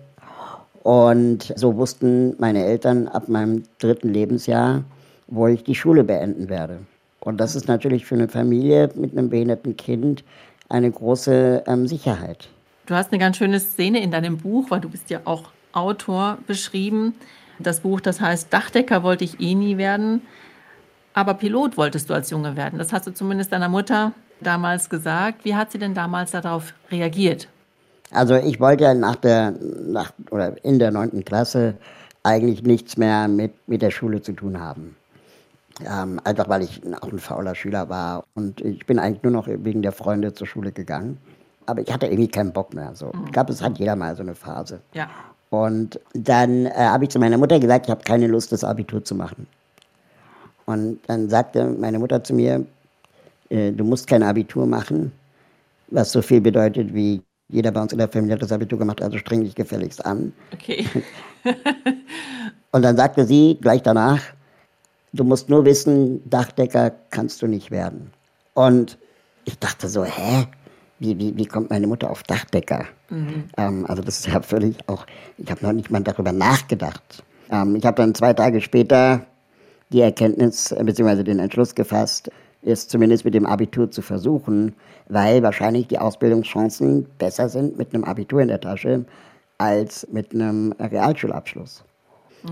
Und 0.83 1.53
so 1.55 1.75
wussten 1.77 2.35
meine 2.37 2.63
Eltern 2.63 3.07
ab 3.07 3.27
meinem 3.27 3.63
dritten 3.79 4.13
Lebensjahr, 4.13 4.83
wo 5.27 5.47
ich 5.47 5.63
die 5.63 5.75
Schule 5.75 6.03
beenden 6.03 6.49
werde. 6.49 6.79
Und 7.19 7.37
das 7.37 7.55
ist 7.55 7.67
natürlich 7.67 8.05
für 8.05 8.15
eine 8.15 8.27
Familie 8.27 8.91
mit 8.93 9.11
einem 9.17 9.29
behinderten 9.29 9.75
Kind 9.77 10.23
eine 10.69 10.91
große 10.91 11.63
ähm, 11.65 11.87
Sicherheit. 11.87 12.49
Du 12.85 12.93
hast 12.93 13.11
eine 13.11 13.19
ganz 13.19 13.37
schöne 13.37 13.59
Szene 13.59 14.01
in 14.01 14.11
deinem 14.11 14.37
Buch, 14.37 14.69
weil 14.69 14.79
du 14.79 14.89
bist 14.89 15.09
ja 15.09 15.21
auch 15.25 15.49
Autor 15.73 16.37
beschrieben. 16.45 17.15
Das 17.57 17.79
Buch, 17.79 17.99
das 17.99 18.21
heißt 18.21 18.53
Dachdecker 18.53 19.01
wollte 19.01 19.23
ich 19.23 19.39
eh 19.39 19.55
nie 19.55 19.77
werden, 19.77 20.21
aber 21.15 21.33
Pilot 21.33 21.77
wolltest 21.77 22.09
du 22.09 22.13
als 22.13 22.29
Junge 22.29 22.55
werden. 22.55 22.77
Das 22.77 22.93
hast 22.93 23.07
du 23.07 23.11
zumindest 23.11 23.51
deiner 23.51 23.69
Mutter 23.69 24.11
damals 24.41 24.89
gesagt. 24.89 25.45
Wie 25.45 25.55
hat 25.55 25.71
sie 25.71 25.79
denn 25.79 25.95
damals 25.95 26.31
darauf 26.31 26.73
reagiert? 26.91 27.47
Also 28.11 28.35
ich 28.35 28.59
wollte 28.59 28.93
nach 28.93 29.15
der, 29.15 29.53
nach, 29.87 30.11
oder 30.29 30.63
in 30.63 30.77
der 30.77 30.91
neunten 30.91 31.23
Klasse 31.23 31.75
eigentlich 32.21 32.63
nichts 32.63 32.97
mehr 32.97 33.27
mit, 33.27 33.53
mit 33.67 33.81
der 33.81 33.91
Schule 33.91 34.21
zu 34.21 34.33
tun 34.33 34.59
haben. 34.59 34.95
Ähm, 35.85 36.19
einfach 36.23 36.49
weil 36.49 36.63
ich 36.63 36.81
auch 37.01 37.11
ein 37.11 37.19
fauler 37.19 37.55
Schüler 37.55 37.89
war. 37.89 38.25
Und 38.35 38.59
ich 38.61 38.85
bin 38.85 38.99
eigentlich 38.99 39.23
nur 39.23 39.31
noch 39.31 39.47
wegen 39.47 39.81
der 39.81 39.93
Freunde 39.93 40.33
zur 40.33 40.47
Schule 40.47 40.71
gegangen. 40.73 41.17
Aber 41.65 41.81
ich 41.81 41.91
hatte 41.91 42.07
irgendwie 42.07 42.27
keinen 42.27 42.51
Bock 42.51 42.73
mehr. 42.73 42.93
So. 42.93 43.11
Ich 43.25 43.31
glaube, 43.31 43.53
es 43.53 43.61
hat 43.61 43.79
jeder 43.79 43.95
mal 43.95 44.15
so 44.15 44.21
eine 44.21 44.35
Phase. 44.35 44.81
Ja. 44.93 45.09
Und 45.49 45.99
dann 46.13 46.65
äh, 46.65 46.73
habe 46.75 47.05
ich 47.05 47.09
zu 47.09 47.19
meiner 47.19 47.37
Mutter 47.37 47.59
gesagt, 47.59 47.85
ich 47.85 47.91
habe 47.91 48.03
keine 48.03 48.27
Lust, 48.27 48.51
das 48.51 48.63
Abitur 48.65 49.03
zu 49.03 49.15
machen. 49.15 49.47
Und 50.65 50.99
dann 51.07 51.29
sagte 51.29 51.65
meine 51.65 51.99
Mutter 51.99 52.23
zu 52.23 52.33
mir, 52.33 52.65
äh, 53.49 53.71
du 53.71 53.83
musst 53.83 54.07
kein 54.07 54.23
Abitur 54.23 54.65
machen, 54.65 55.11
was 55.87 56.11
so 56.11 56.21
viel 56.21 56.41
bedeutet 56.41 56.93
wie 56.93 57.21
jeder 57.49 57.71
bei 57.71 57.81
uns 57.81 57.91
in 57.91 57.99
der 57.99 58.09
Familie 58.09 58.35
hat 58.35 58.41
das 58.41 58.51
Abitur 58.51 58.79
gemacht, 58.79 59.01
also 59.01 59.17
streng 59.17 59.43
dich 59.43 59.55
gefälligst 59.55 60.03
an. 60.05 60.33
Okay. 60.53 60.85
Und 62.71 62.81
dann 62.81 62.97
sagte 62.97 63.25
sie 63.25 63.57
gleich 63.61 63.83
danach, 63.83 64.21
du 65.13 65.23
musst 65.23 65.49
nur 65.49 65.63
wissen, 65.63 66.27
Dachdecker 66.29 66.91
kannst 67.11 67.41
du 67.41 67.47
nicht 67.47 67.71
werden. 67.71 68.11
Und 68.53 68.97
ich 69.45 69.59
dachte 69.59 69.87
so, 69.87 70.03
hä? 70.03 70.47
Wie, 70.99 71.17
wie, 71.19 71.37
wie 71.37 71.45
kommt 71.45 71.69
meine 71.69 71.87
Mutter 71.87 72.09
auf 72.09 72.23
Dachdecker? 72.23 72.85
Ähm, 73.57 73.85
also 73.85 74.01
das 74.01 74.19
ist 74.19 74.27
ja 74.27 74.41
völlig 74.41 74.77
auch, 74.87 75.05
ich 75.37 75.51
habe 75.51 75.63
noch 75.63 75.73
nicht 75.73 75.91
mal 75.91 76.01
darüber 76.01 76.31
nachgedacht. 76.31 77.23
Ähm, 77.51 77.75
ich 77.75 77.85
habe 77.85 77.97
dann 77.97 78.15
zwei 78.15 78.33
Tage 78.33 78.61
später 78.61 79.25
die 79.91 80.01
Erkenntnis 80.01 80.75
bzw. 80.77 81.23
den 81.23 81.39
Entschluss 81.39 81.75
gefasst, 81.75 82.29
es 82.63 82.87
zumindest 82.87 83.25
mit 83.25 83.33
dem 83.33 83.45
Abitur 83.45 83.91
zu 83.91 84.01
versuchen, 84.01 84.73
weil 85.07 85.43
wahrscheinlich 85.43 85.87
die 85.87 85.99
Ausbildungschancen 85.99 87.05
besser 87.17 87.49
sind 87.49 87.77
mit 87.77 87.93
einem 87.93 88.03
Abitur 88.03 88.41
in 88.41 88.47
der 88.47 88.61
Tasche 88.61 89.05
als 89.57 90.07
mit 90.11 90.33
einem 90.33 90.73
Realschulabschluss. 90.79 91.83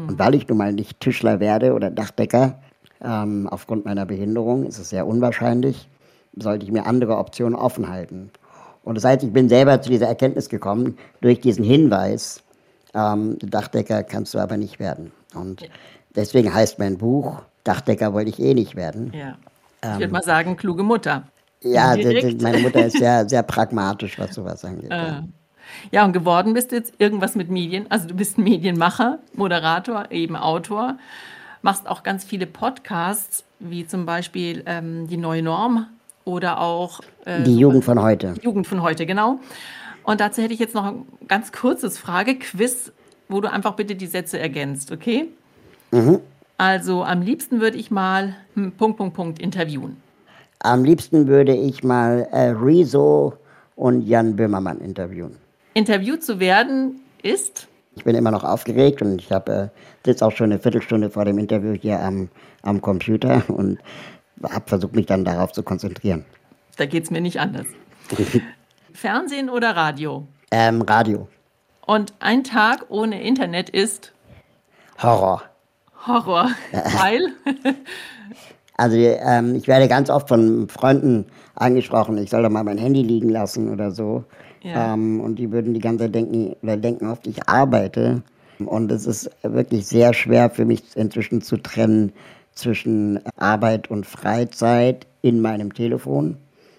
Und 0.07 0.17
weil 0.19 0.35
ich 0.35 0.47
nun 0.47 0.57
mal 0.57 0.73
nicht 0.73 0.99
Tischler 0.99 1.39
werde 1.39 1.73
oder 1.73 1.91
Dachdecker, 1.91 2.59
ähm, 3.03 3.47
aufgrund 3.49 3.85
meiner 3.85 4.05
Behinderung 4.05 4.65
ist 4.65 4.79
es 4.79 4.89
sehr 4.89 5.05
unwahrscheinlich, 5.05 5.87
sollte 6.35 6.65
ich 6.65 6.71
mir 6.71 6.85
andere 6.85 7.17
Optionen 7.17 7.55
offen 7.55 7.89
halten. 7.89 8.31
Und 8.83 8.95
das 8.95 9.03
heißt, 9.03 9.23
ich 9.23 9.31
bin 9.31 9.49
selber 9.49 9.81
zu 9.81 9.89
dieser 9.89 10.07
Erkenntnis 10.07 10.49
gekommen, 10.49 10.97
durch 11.21 11.41
diesen 11.41 11.63
Hinweis, 11.63 12.43
ähm, 12.93 13.37
Dachdecker 13.39 14.03
kannst 14.03 14.33
du 14.33 14.39
aber 14.39 14.57
nicht 14.57 14.79
werden. 14.79 15.11
Und 15.35 15.69
deswegen 16.15 16.53
heißt 16.53 16.79
mein 16.79 16.97
Buch, 16.97 17.41
Dachdecker 17.63 18.13
wollte 18.13 18.29
ich 18.29 18.39
eh 18.39 18.53
nicht 18.53 18.75
werden. 18.75 19.11
Ja. 19.13 19.35
Ich 19.93 19.99
würde 19.99 20.13
mal 20.13 20.23
sagen, 20.23 20.55
kluge 20.57 20.83
Mutter. 20.83 21.23
Ja, 21.61 21.93
Indirekt. 21.93 22.23
d- 22.23 22.33
d- 22.35 22.43
meine 22.43 22.59
Mutter 22.59 22.85
ist 22.85 22.97
sehr, 22.97 23.27
sehr 23.29 23.43
pragmatisch, 23.43 24.17
was 24.19 24.33
sowas 24.35 24.63
angeht. 24.65 24.89
ja. 24.91 25.23
Ja, 25.91 26.03
und 26.05 26.11
geworden 26.11 26.53
bist 26.53 26.71
du 26.71 26.75
jetzt 26.75 26.93
irgendwas 26.97 27.35
mit 27.35 27.49
Medien. 27.49 27.85
Also 27.89 28.07
du 28.09 28.13
bist 28.15 28.37
Medienmacher, 28.37 29.19
Moderator, 29.33 30.11
eben 30.11 30.35
Autor. 30.35 30.97
Machst 31.61 31.87
auch 31.87 32.03
ganz 32.03 32.25
viele 32.25 32.45
Podcasts, 32.45 33.45
wie 33.59 33.87
zum 33.87 34.05
Beispiel 34.05 34.63
ähm, 34.65 35.07
Die 35.07 35.15
Neue 35.17 35.41
Norm 35.41 35.87
oder 36.25 36.59
auch 36.59 36.99
äh, 37.25 37.43
Die 37.43 37.57
Jugend 37.57 37.85
von 37.85 38.01
heute. 38.01 38.33
Jugend 38.41 38.67
von 38.67 38.81
heute, 38.81 39.05
genau. 39.05 39.39
Und 40.03 40.19
dazu 40.19 40.41
hätte 40.41 40.53
ich 40.53 40.59
jetzt 40.59 40.75
noch 40.75 40.83
ein 40.85 41.05
ganz 41.29 41.53
kurzes 41.53 41.97
Frage-Quiz, 41.97 42.91
wo 43.29 43.39
du 43.39 43.49
einfach 43.49 43.73
bitte 43.75 43.95
die 43.95 44.07
Sätze 44.07 44.37
ergänzt, 44.37 44.91
okay? 44.91 45.29
Also 46.57 47.03
am 47.03 47.21
liebsten 47.21 47.61
würde 47.61 47.77
ich 47.77 47.91
mal 47.91 48.35
hm, 48.55 48.71
Punkt, 48.73 48.97
Punkt, 48.97 49.15
Punkt 49.15 49.39
interviewen. 49.39 49.97
Am 50.59 50.83
liebsten 50.83 51.27
würde 51.27 51.53
ich 51.55 51.83
mal 51.83 52.27
äh, 52.31 52.49
Rezo 52.49 53.33
und 53.75 54.01
Jan 54.03 54.35
Böhmermann 54.35 54.79
interviewen. 54.79 55.37
Interviewt 55.73 56.23
zu 56.23 56.39
werden 56.39 57.01
ist, 57.21 57.67
Ich 57.95 58.03
bin 58.03 58.15
immer 58.15 58.31
noch 58.31 58.43
aufgeregt 58.43 59.01
und 59.01 59.19
ich 59.19 59.31
habe 59.31 59.71
äh, 59.73 60.05
sitze 60.05 60.25
auch 60.25 60.31
schon 60.31 60.51
eine 60.51 60.59
Viertelstunde 60.59 61.09
vor 61.09 61.25
dem 61.25 61.37
Interview 61.37 61.73
hier 61.73 61.99
am, 61.99 62.29
am 62.61 62.81
Computer 62.81 63.43
und 63.49 63.79
habe 64.41 64.63
versucht, 64.67 64.95
mich 64.95 65.05
dann 65.05 65.25
darauf 65.25 65.51
zu 65.51 65.63
konzentrieren. 65.63 66.25
da 66.77 66.85
geht 66.85 67.03
es 67.03 67.11
mir 67.11 67.21
nicht 67.21 67.39
anders. 67.39 67.67
Fernsehen 68.93 69.49
oder 69.49 69.75
Radio? 69.75 70.27
Ähm, 70.51 70.81
Radio. 70.81 71.27
Und 71.85 72.13
ein 72.19 72.43
Tag 72.43 72.85
ohne 72.89 73.21
Internet 73.21 73.69
ist 73.69 74.13
Horror. 75.01 75.43
Horror, 76.05 76.49
weil 76.71 77.33
Also 78.75 78.97
ähm, 78.97 79.55
ich 79.55 79.67
werde 79.67 79.87
ganz 79.87 80.09
oft 80.09 80.27
von 80.27 80.67
Freunden 80.67 81.25
angesprochen, 81.55 82.17
ich 82.17 82.29
soll 82.29 82.43
doch 82.43 82.49
mal 82.49 82.63
mein 82.63 82.77
Handy 82.77 83.03
liegen 83.03 83.29
lassen 83.29 83.71
oder 83.71 83.91
so. 83.91 84.23
Ja. 84.61 84.93
Ähm, 84.93 85.21
und 85.21 85.35
die 85.35 85.51
würden 85.51 85.73
die 85.73 85.79
ganze 85.79 86.05
Zeit 86.05 86.15
denken, 86.15 86.55
oder 86.63 86.77
denken 86.77 87.07
oft, 87.07 87.27
ich 87.27 87.47
arbeite. 87.47 88.23
Und 88.59 88.91
es 88.91 89.05
ist 89.05 89.29
wirklich 89.43 89.85
sehr 89.85 90.13
schwer 90.13 90.49
für 90.49 90.65
mich 90.65 90.83
inzwischen 90.95 91.41
zu 91.41 91.57
trennen 91.57 92.13
zwischen 92.53 93.19
Arbeit 93.37 93.89
und 93.89 94.05
Freizeit 94.05 95.05
in 95.21 95.41
meinem 95.41 95.73
Telefon. 95.73 96.37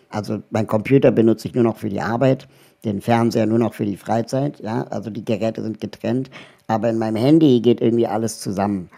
Also 0.08 0.42
mein 0.50 0.66
Computer 0.66 1.10
benutze 1.10 1.48
ich 1.48 1.54
nur 1.54 1.64
noch 1.64 1.76
für 1.76 1.88
die 1.88 2.00
Arbeit, 2.00 2.46
den 2.84 3.00
Fernseher 3.00 3.46
nur 3.46 3.58
noch 3.58 3.74
für 3.74 3.84
die 3.84 3.96
Freizeit. 3.96 4.60
Ja, 4.60 4.82
also 4.90 5.10
die 5.10 5.24
Geräte 5.24 5.62
sind 5.62 5.80
getrennt, 5.80 6.30
aber 6.66 6.90
in 6.90 6.98
meinem 6.98 7.16
Handy 7.16 7.60
geht 7.60 7.80
irgendwie 7.80 8.06
alles 8.06 8.40
zusammen. 8.40 8.88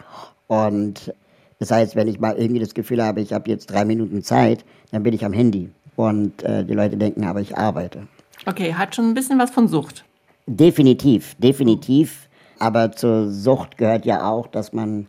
Und 0.47 1.13
das 1.59 1.71
heißt, 1.71 1.97
wenn 1.97 2.09
ich 2.09 2.21
mal 2.21 2.37
irgendwie 2.37 2.61
das 2.61 2.75
Gefühl 2.75 3.03
habe, 3.03 3.21
ich 3.21 3.33
habe 3.33 3.51
jetzt 3.51 3.67
drei 3.67 3.85
Minuten 3.85 4.23
Zeit, 4.23 4.65
dann 4.93 5.03
bin 5.03 5.15
ich 5.15 5.25
am 5.25 5.33
Handy. 5.33 5.71
Und 5.97 6.43
äh, 6.43 6.65
die 6.65 6.75
Leute 6.75 6.97
denken 6.97 7.25
aber, 7.25 7.41
ich 7.41 7.57
arbeite. 7.57 8.07
okay, 8.47 8.75
hat 8.75 8.95
schon 8.95 9.07
ein 9.09 9.15
bisschen 9.15 9.39
was 9.39 9.51
von 9.51 9.67
Sucht. 9.67 10.05
Definitiv, 10.47 11.35
definitiv. 11.39 12.29
Aber 12.59 12.93
zur 12.93 13.31
Sucht 13.31 13.77
gehört 13.79 14.07
ja 14.07 14.29
auch, 14.31 14.47
dass 14.47 14.73
man 14.73 15.07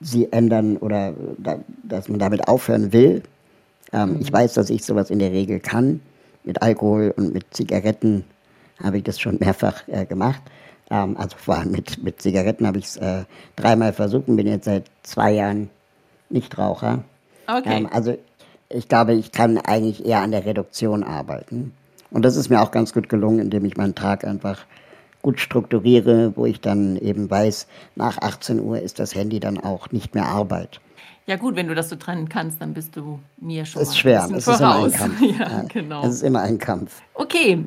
sie 0.00 0.30
ändern 0.32 0.76
oder 0.76 1.14
da, 1.38 1.58
dass 1.82 2.08
man 2.08 2.18
damit 2.18 2.46
aufhören 2.48 2.92
will. 2.92 3.22
Ähm, 3.92 4.18
Ich 4.20 4.32
weiß, 4.32 4.54
dass 4.54 4.70
ich 4.70 4.84
sowas 4.84 5.10
in 5.10 5.18
der 5.20 5.32
Regel 5.32 5.60
kann. 5.60 6.00
Mit 6.44 6.60
Alkohol 6.60 7.14
und 7.16 7.32
mit 7.32 7.46
Zigaretten 7.54 8.24
habe 8.82 8.98
ich 8.98 9.04
das 9.04 9.18
schon 9.18 9.38
mehrfach 9.40 9.86
äh, 9.88 10.04
gemacht. 10.04 10.42
Ähm, 10.90 11.16
also 11.16 11.36
vor 11.36 11.56
allem 11.56 11.72
mit, 11.72 12.02
mit 12.02 12.20
Zigaretten 12.20 12.66
habe 12.66 12.78
ich 12.78 12.86
es 12.86 12.96
äh, 12.96 13.24
dreimal 13.56 13.92
versucht 13.92 14.28
und 14.28 14.36
bin 14.36 14.46
jetzt 14.46 14.64
seit 14.64 14.84
zwei 15.02 15.32
Jahren 15.32 15.70
Nichtraucher. 16.30 17.04
Okay. 17.46 17.78
Ähm, 17.78 17.88
also 17.90 18.16
ich 18.68 18.88
glaube, 18.88 19.14
ich 19.14 19.32
kann 19.32 19.58
eigentlich 19.58 20.04
eher 20.04 20.20
an 20.20 20.30
der 20.30 20.44
Reduktion 20.44 21.04
arbeiten. 21.04 21.72
Und 22.10 22.24
das 22.24 22.36
ist 22.36 22.48
mir 22.48 22.62
auch 22.62 22.70
ganz 22.70 22.92
gut 22.92 23.08
gelungen, 23.08 23.40
indem 23.40 23.64
ich 23.64 23.76
meinen 23.76 23.94
Tag 23.94 24.24
einfach 24.24 24.64
gut 25.22 25.40
strukturiere, 25.40 26.32
wo 26.36 26.44
ich 26.44 26.60
dann 26.60 26.96
eben 26.96 27.30
weiß, 27.30 27.66
nach 27.96 28.18
18 28.18 28.60
Uhr 28.60 28.78
ist 28.80 28.98
das 28.98 29.14
Handy 29.14 29.40
dann 29.40 29.58
auch 29.58 29.90
nicht 29.90 30.14
mehr 30.14 30.26
Arbeit. 30.26 30.80
Ja 31.26 31.36
gut, 31.36 31.56
wenn 31.56 31.68
du 31.68 31.74
das 31.74 31.88
so 31.88 31.96
trennen 31.96 32.28
kannst, 32.28 32.60
dann 32.60 32.74
bist 32.74 32.94
du 32.96 33.18
mir 33.38 33.64
schon 33.64 33.80
Das 33.80 33.88
ist 33.88 33.98
schwer, 33.98 34.28
bisschen 34.28 34.36
ist 34.36 34.60
immer 34.60 34.84
ein. 34.84 34.92
Kampf. 34.92 35.20
ja, 35.38 35.62
genau. 35.72 36.04
Es 36.04 36.16
ist 36.16 36.22
immer 36.22 36.42
ein 36.42 36.58
Kampf. 36.58 37.00
Okay, 37.14 37.64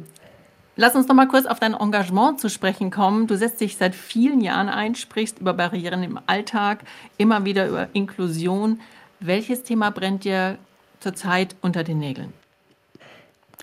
lass 0.77 0.95
uns 0.95 1.07
noch 1.07 1.15
mal 1.15 1.27
kurz 1.27 1.45
auf 1.45 1.59
dein 1.59 1.73
Engagement 1.73 2.39
zu 2.39 2.49
sprechen 2.49 2.89
kommen. 2.89 3.27
Du 3.27 3.35
setzt 3.35 3.59
dich 3.59 3.75
seit 3.75 3.93
vielen 3.93 4.39
Jahren 4.39 4.69
ein, 4.69 4.95
sprichst 4.95 5.39
über 5.39 5.53
Barrieren 5.53 6.03
im 6.03 6.19
Alltag, 6.27 6.79
immer 7.17 7.43
wieder 7.43 7.67
über 7.67 7.89
Inklusion. 7.93 8.79
Welches 9.19 9.63
Thema 9.63 9.89
brennt 9.89 10.23
dir 10.23 10.57
zurzeit 10.99 11.55
unter 11.61 11.83
den 11.83 11.99
Nägeln? 11.99 12.31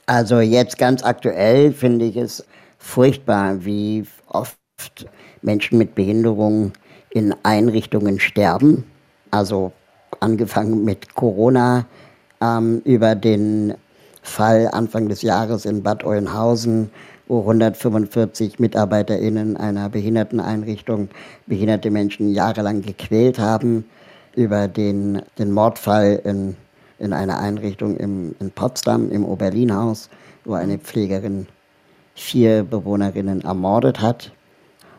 Also 0.06 0.40
jetzt 0.40 0.76
ganz 0.76 1.02
aktuell 1.02 1.72
finde 1.72 2.04
ich 2.04 2.16
es 2.16 2.44
furchtbar, 2.78 3.64
wie 3.64 4.04
oft 4.28 4.58
Menschen 5.40 5.78
mit 5.78 5.94
Behinderung 5.94 6.72
in 7.10 7.34
Einrichtungen 7.42 8.20
sterben. 8.20 8.84
Also 9.30 9.72
angefangen 10.20 10.84
mit 10.84 11.14
Corona 11.14 11.86
ähm, 12.40 12.82
über 12.84 13.14
den 13.14 13.74
Fall 14.24 14.68
Anfang 14.72 15.08
des 15.08 15.20
Jahres 15.20 15.66
in 15.66 15.82
Bad 15.82 16.02
Oeynhausen, 16.02 16.90
wo 17.28 17.40
145 17.40 18.58
MitarbeiterInnen 18.58 19.56
einer 19.58 19.90
Behinderteneinrichtung 19.90 21.10
behinderte 21.46 21.90
Menschen 21.90 22.32
jahrelang 22.32 22.80
gequält 22.80 23.38
haben, 23.38 23.84
über 24.34 24.66
den, 24.66 25.22
den 25.38 25.52
Mordfall 25.52 26.20
in, 26.24 26.56
in 26.98 27.12
einer 27.12 27.38
Einrichtung 27.38 27.96
im, 27.98 28.34
in 28.40 28.50
Potsdam, 28.50 29.10
im 29.10 29.24
Oberlinhaus, 29.26 30.08
wo 30.44 30.54
eine 30.54 30.78
Pflegerin 30.78 31.46
vier 32.14 32.64
Bewohnerinnen 32.64 33.42
ermordet 33.42 34.00
hat. 34.00 34.32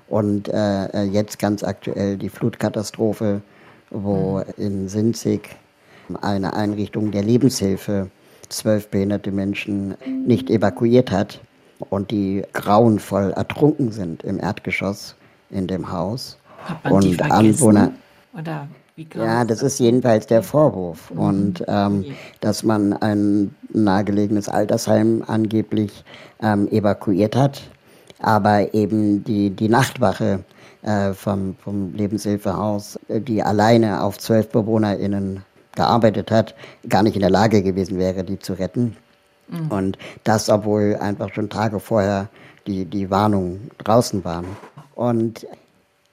Und 0.08 0.50
äh, 0.50 1.04
jetzt 1.04 1.40
ganz 1.40 1.64
aktuell 1.64 2.16
die 2.18 2.30
Flutkatastrophe, 2.30 3.42
wo 3.90 4.44
in 4.58 4.88
Sinzig 4.88 5.50
eine 6.22 6.54
Einrichtung 6.54 7.10
der 7.10 7.24
Lebenshilfe 7.24 8.12
zwölf 8.50 8.90
behinderte 8.90 9.32
Menschen 9.32 9.96
nicht 10.26 10.50
evakuiert 10.50 11.12
hat 11.12 11.40
und 11.90 12.12
die 12.12 12.44
grauenvoll 12.54 13.32
ertrunken 13.32 13.92
sind 13.92 14.24
im 14.24 14.40
Erdgeschoss 14.40 15.16
in 15.50 15.68
dem 15.68 15.92
Haus. 15.92 16.38
Hat 16.66 16.84
man 16.84 17.02
die 17.02 17.10
und 17.10 17.16
vergessen? 17.16 17.32
Anwohner. 17.32 17.92
Oder 18.38 18.68
Ja, 19.14 19.44
das 19.44 19.62
ist 19.62 19.80
jedenfalls 19.80 20.26
der 20.28 20.42
Vorwurf. 20.42 21.12
Und 21.12 21.64
ähm, 21.68 22.06
dass 22.40 22.64
man 22.64 22.94
ein 22.94 23.54
nahegelegenes 23.74 24.48
Altersheim 24.48 25.24
angeblich 25.28 26.04
ähm, 26.42 26.68
evakuiert 26.70 27.36
hat, 27.36 27.62
aber 28.20 28.74
eben 28.74 29.24
die, 29.24 29.50
die 29.50 29.68
Nachtwache 29.68 30.44
äh, 30.84 31.14
vom, 31.14 31.56
vom 31.64 31.94
Lebenshilfehaus, 31.94 32.98
äh, 33.10 33.20
die 33.20 33.44
alleine 33.44 34.02
auf 34.02 34.18
zwölf 34.18 34.50
BewohnerInnen 34.50 35.44
gearbeitet 35.76 36.32
hat, 36.32 36.56
gar 36.90 37.04
nicht 37.04 37.16
in 37.16 37.22
der 37.22 37.30
Lage 37.30 37.64
gewesen 37.64 37.98
wäre, 37.98 38.24
die 38.24 38.40
zu 38.40 38.54
retten. 38.54 38.96
Und 39.70 39.98
das, 40.24 40.50
obwohl 40.50 40.98
einfach 41.00 41.34
schon 41.34 41.50
Tage 41.50 41.80
vorher 41.80 42.30
die, 42.66 42.86
die 42.86 43.10
Warnungen 43.10 43.70
draußen 43.78 44.24
waren. 44.24 44.46
Und 44.96 45.46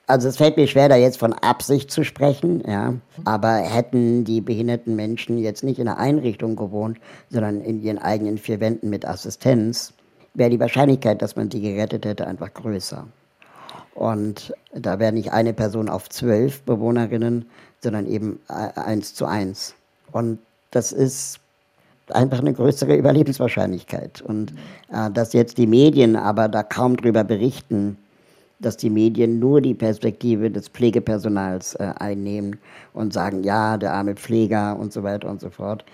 also 0.07 0.29
es 0.29 0.37
fällt 0.37 0.57
mir 0.57 0.67
schwer, 0.67 0.89
da 0.89 0.97
jetzt 0.97 1.19
von 1.19 1.33
Absicht 1.33 1.91
zu 1.91 2.05
sprechen, 2.05 2.63
ja. 2.67 2.95
Aber 3.25 3.57
hätten 3.57 4.25
die 4.25 4.41
behinderten 4.41 4.97
Menschen 4.97 5.39
jetzt 5.39 5.65
nicht 5.65 5.79
in 5.79 5.89
einer 5.89 5.99
Einrichtung 5.99 6.57
gewohnt, 6.57 6.99
sondern 7.31 7.63
in 7.63 7.83
ihren 7.83 7.99
eigenen 7.99 8.37
vier 8.37 8.61
Wänden 8.61 8.91
mit 8.91 9.07
Assistenz, 9.07 9.95
wäre 10.35 10.51
die 10.51 10.61
Wahrscheinlichkeit, 10.61 11.23
dass 11.23 11.37
man 11.37 11.51
sie 11.51 11.61
gerettet 11.61 12.05
hätte, 12.05 12.27
einfach 12.27 12.53
größer. 12.53 13.07
Und 13.95 14.53
da 14.75 14.99
wäre 14.99 15.13
nicht 15.13 15.33
eine 15.33 15.53
Person 15.53 15.89
auf 15.89 16.09
zwölf 16.09 16.63
Bewohnerinnen, 16.63 17.47
sondern 17.83 18.07
eben 18.07 18.41
äh, 18.49 18.79
eins 18.79 19.15
zu 19.15 19.27
eins. 19.27 19.75
Und 20.13 20.39
das 20.71 20.93
ist 20.93 21.41
einfach 22.09 22.41
eine 22.41 22.53
größere 22.53 22.97
Überlebenswahrscheinlichkeit. 22.97 24.23
Und 24.23 24.53
äh, 24.93 25.11
dass 25.11 25.33
jetzt 25.33 25.59
die 25.59 25.67
Medien 25.67 26.17
aber 26.17 26.49
da 26.49 26.63
kaum 26.63 26.97
drüber 26.97 27.25
berichten, 27.25 27.99
dass 28.61 28.77
die 28.77 28.91
Medien 28.91 29.39
nur 29.39 29.61
die 29.61 29.75
Perspektive 29.75 30.51
des 30.51 30.69
Pflegepersonals 30.69 31.75
äh, 31.75 31.93
einnehmen 31.99 32.59
und 32.95 33.13
sagen, 33.13 33.43
ja, 33.43 33.77
der 33.77 33.93
arme 33.93 34.15
Pfleger 34.15 34.79
und 34.79 34.93
so 34.93 35.03
weiter 35.03 35.29
und 35.29 35.41
so 35.41 35.51
fort. 35.51 35.85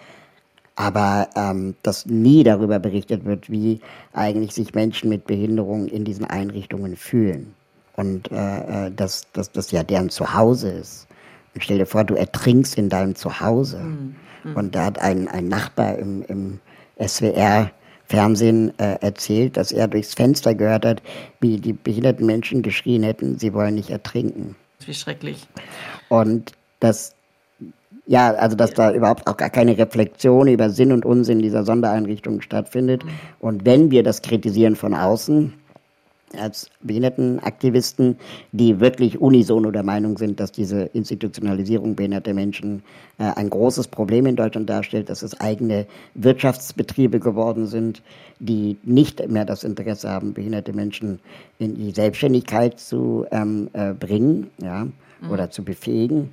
Aber 0.77 1.29
ähm, 1.35 1.74
dass 1.83 2.07
nie 2.07 2.44
darüber 2.44 2.79
berichtet 2.79 3.24
wird, 3.24 3.51
wie 3.51 3.81
eigentlich 4.12 4.53
sich 4.55 4.74
Menschen 4.74 5.09
mit 5.09 5.27
Behinderung 5.27 5.88
in 5.88 6.05
diesen 6.05 6.24
Einrichtungen 6.24 6.94
fühlen. 6.94 7.55
Und 7.96 8.31
äh, 8.31 8.87
äh, 8.87 8.92
dass, 8.94 9.27
dass 9.33 9.51
das 9.51 9.72
ja 9.72 9.83
deren 9.83 10.09
Zuhause 10.09 10.70
ist. 10.70 11.08
Und 11.59 11.64
stell 11.64 11.79
dir 11.79 11.87
vor, 11.87 12.05
du 12.05 12.14
ertrinkst 12.14 12.79
in 12.79 12.88
deinem 12.88 13.16
Zuhause. 13.16 13.81
Und 14.55 14.77
da 14.77 14.85
hat 14.85 15.01
ein, 15.01 15.27
ein 15.27 15.49
Nachbar 15.49 15.99
im, 15.99 16.23
im 16.29 16.61
SWR 17.05 17.73
Fernsehen 18.05 18.79
äh, 18.79 18.97
erzählt, 19.01 19.57
dass 19.57 19.73
er 19.73 19.88
durchs 19.88 20.14
Fenster 20.14 20.55
gehört 20.55 20.87
hat, 20.87 21.03
wie 21.40 21.57
die 21.57 21.73
behinderten 21.73 22.27
Menschen 22.27 22.62
geschrien 22.62 23.03
hätten, 23.03 23.40
sie 23.40 23.53
wollen 23.53 23.75
nicht 23.75 23.90
ertrinken. 23.90 24.55
Wie 24.87 24.94
schrecklich. 24.94 25.49
Und 26.09 26.53
das, 26.79 27.16
ja, 28.07 28.33
also 28.35 28.55
dass 28.55 28.73
da 28.73 28.92
überhaupt 28.92 29.27
auch 29.27 29.37
gar 29.37 29.51
keine 29.51 29.77
Reflexion 29.77 30.47
über 30.47 30.71
Sinn 30.71 30.92
und 30.92 31.05
Unsinn 31.05 31.40
dieser 31.40 31.64
Sondereinrichtungen 31.64 32.40
stattfindet. 32.40 33.03
Und 33.40 33.64
wenn 33.64 33.90
wir 33.90 34.05
das 34.05 34.23
kritisieren 34.23 34.77
von 34.77 34.94
außen, 34.94 35.55
als 36.37 36.71
Behindertenaktivisten, 36.83 38.17
die 38.53 38.81
wirklich 38.81 39.21
unisono 39.21 39.71
der 39.71 39.83
Meinung 39.83 40.19
sind, 40.19 40.41
dass 40.41 40.53
diese 40.53 40.83
Institutionalisierung 40.93 41.95
behinderter 41.95 42.35
Menschen 42.35 42.83
äh, 43.19 43.25
ein 43.25 43.51
großes 43.51 43.88
Problem 43.88 44.27
in 44.27 44.37
Deutschland 44.37 44.69
darstellt, 44.69 45.09
dass 45.09 45.23
es 45.23 45.38
eigene 45.41 45.87
Wirtschaftsbetriebe 46.14 47.21
geworden 47.21 47.67
sind, 47.67 48.03
die 48.41 48.77
nicht 48.83 49.27
mehr 49.29 49.45
das 49.45 49.64
Interesse 49.64 50.11
haben, 50.11 50.35
behinderte 50.35 50.73
Menschen 50.73 51.19
in 51.59 51.75
die 51.75 51.91
Selbstständigkeit 51.91 52.79
zu 52.79 53.27
ähm, 53.31 53.69
äh, 53.73 53.93
bringen 53.93 54.51
ja, 54.62 54.87
oder 55.31 55.51
zu 55.51 55.64
befähigen. 55.64 56.31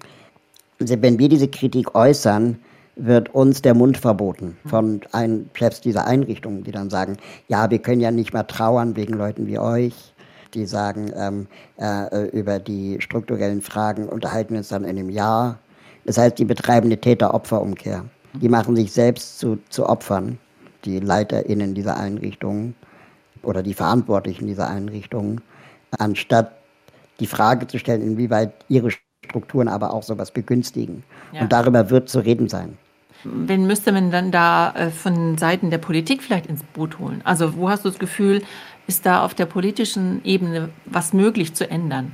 Also 0.79 1.01
wenn 1.01 1.17
wir 1.19 1.29
diese 1.29 1.47
Kritik 1.47 1.95
äußern, 1.95 2.57
wird 2.95 3.33
uns 3.33 3.61
der 3.61 3.73
Mund 3.73 3.97
verboten 3.97 4.57
von 4.65 5.01
ein, 5.11 5.49
Chefs 5.53 5.81
dieser 5.81 6.07
Einrichtungen, 6.07 6.63
die 6.63 6.71
dann 6.71 6.89
sagen, 6.89 7.17
ja, 7.47 7.69
wir 7.69 7.79
können 7.79 8.01
ja 8.01 8.11
nicht 8.11 8.33
mehr 8.33 8.47
trauern 8.47 8.95
wegen 8.95 9.13
Leuten 9.13 9.47
wie 9.47 9.59
euch. 9.59 10.13
Die 10.53 10.65
sagen, 10.65 11.11
ähm, 11.15 11.47
äh, 11.77 12.27
über 12.29 12.59
die 12.59 13.01
strukturellen 13.01 13.61
Fragen 13.61 14.07
unterhalten 14.07 14.51
wir 14.51 14.59
uns 14.59 14.69
dann 14.69 14.83
in 14.83 14.91
einem 14.91 15.09
Jahr. 15.09 15.59
Das 16.05 16.17
heißt, 16.17 16.39
die 16.39 16.45
betreiben 16.45 16.87
eine 16.87 16.99
Täter-Opfer-Umkehr. 16.99 18.05
Die 18.41 18.49
machen 18.49 18.75
sich 18.75 18.93
selbst 18.93 19.39
zu, 19.39 19.57
zu 19.69 19.87
Opfern, 19.87 20.37
die 20.85 20.99
LeiterInnen 20.99 21.73
dieser 21.73 21.97
Einrichtungen 21.97 22.75
oder 23.43 23.63
die 23.63 23.73
Verantwortlichen 23.73 24.47
dieser 24.47 24.69
Einrichtungen, 24.69 25.41
anstatt 25.97 26.53
die 27.19 27.27
Frage 27.27 27.67
zu 27.67 27.79
stellen, 27.79 28.01
inwieweit 28.01 28.53
ihre 28.69 28.89
Strukturen 29.25 29.67
aber 29.67 29.93
auch 29.93 30.03
sowas 30.03 30.31
begünstigen. 30.31 31.03
Ja. 31.33 31.41
Und 31.41 31.51
darüber 31.51 31.89
wird 31.89 32.09
zu 32.09 32.19
reden 32.19 32.47
sein. 32.47 32.77
Wen 33.25 33.67
müsste 33.67 33.91
man 33.91 34.11
dann 34.11 34.31
da 34.31 34.71
äh, 34.75 34.89
von 34.91 35.37
Seiten 35.37 35.71
der 35.71 35.79
Politik 35.79 36.21
vielleicht 36.21 36.45
ins 36.45 36.63
Boot 36.63 36.99
holen? 36.99 37.21
Also 37.23 37.55
wo 37.55 37.69
hast 37.69 37.85
du 37.85 37.89
das 37.89 37.99
Gefühl, 37.99 38.43
ist 38.87 39.05
da 39.05 39.23
auf 39.23 39.33
der 39.33 39.47
politischen 39.47 40.23
Ebene 40.23 40.69
was 40.85 41.11
möglich 41.11 41.53
zu 41.55 41.69
ändern? 41.69 42.11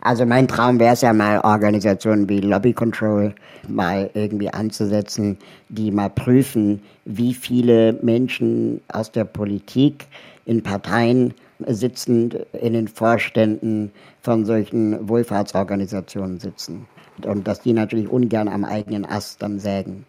Also 0.00 0.24
mein 0.24 0.46
Traum 0.46 0.78
wäre 0.78 0.94
es 0.94 1.00
ja 1.00 1.12
mal, 1.12 1.40
Organisationen 1.40 2.28
wie 2.28 2.38
Lobby 2.40 2.72
Control 2.72 3.34
mal 3.66 4.08
irgendwie 4.14 4.48
anzusetzen, 4.48 5.36
die 5.68 5.90
mal 5.90 6.08
prüfen, 6.08 6.80
wie 7.04 7.34
viele 7.34 7.94
Menschen 7.94 8.80
aus 8.92 9.10
der 9.10 9.24
Politik 9.24 10.06
in 10.46 10.62
Parteien 10.62 11.34
sitzend 11.66 12.34
in 12.52 12.74
den 12.74 12.86
Vorständen 12.86 13.90
von 14.22 14.44
solchen 14.44 15.08
Wohlfahrtsorganisationen 15.08 16.38
sitzen. 16.38 16.86
Und 17.24 17.48
dass 17.48 17.62
die 17.62 17.72
natürlich 17.72 18.08
ungern 18.08 18.46
am 18.48 18.64
eigenen 18.64 19.04
Ast 19.04 19.42
dann 19.42 19.58
sägen. 19.58 20.06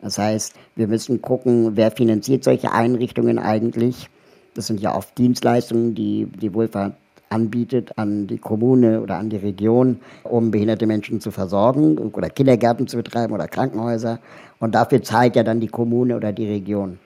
Das 0.00 0.18
heißt, 0.18 0.54
wir 0.76 0.88
müssen 0.88 1.22
gucken, 1.22 1.76
wer 1.76 1.90
finanziert 1.90 2.44
solche 2.44 2.72
Einrichtungen 2.72 3.38
eigentlich. 3.38 4.08
Das 4.54 4.66
sind 4.66 4.80
ja 4.80 4.94
oft 4.94 5.16
Dienstleistungen, 5.18 5.94
die 5.94 6.26
die 6.26 6.52
Wohlfahrt 6.54 6.94
anbietet 7.28 7.98
an 7.98 8.26
die 8.26 8.38
Kommune 8.38 9.00
oder 9.00 9.16
an 9.16 9.30
die 9.30 9.36
Region, 9.36 9.98
um 10.22 10.50
behinderte 10.50 10.86
Menschen 10.86 11.20
zu 11.20 11.30
versorgen 11.30 11.98
oder 11.98 12.30
Kindergärten 12.30 12.86
zu 12.86 12.96
betreiben 12.96 13.34
oder 13.34 13.48
Krankenhäuser. 13.48 14.20
Und 14.60 14.74
dafür 14.74 15.02
zahlt 15.02 15.36
ja 15.36 15.42
dann 15.42 15.60
die 15.60 15.66
Kommune 15.66 16.16
oder 16.16 16.32
die 16.32 16.46
Region. 16.46 16.98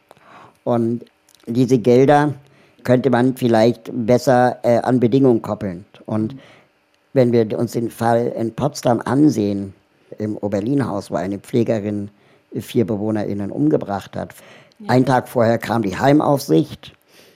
Und 0.64 1.04
diese 1.46 1.78
Gelder 1.78 2.34
könnte 2.84 3.10
man 3.10 3.36
vielleicht 3.36 3.90
besser 3.92 4.58
äh, 4.62 4.78
an 4.78 5.00
Bedingungen 5.00 5.42
koppeln. 5.42 5.84
Und 6.06 6.36
wenn 7.12 7.32
wir 7.32 7.58
uns 7.58 7.72
den 7.72 7.90
Fall 7.90 8.32
in 8.38 8.54
Potsdam 8.54 9.00
ansehen, 9.04 9.74
im 10.18 10.36
Oberlin-Haus, 10.36 11.10
wo 11.10 11.16
eine 11.16 11.38
Pflegerin 11.38 12.10
vier 12.54 12.86
BewohnerInnen 12.86 13.50
umgebracht 13.50 14.16
hat. 14.16 14.34
Ja. 14.78 14.90
Einen 14.90 15.06
Tag 15.06 15.28
vorher 15.28 15.58
kam 15.58 15.82
die 15.82 15.98
Heimaufsicht 15.98 16.92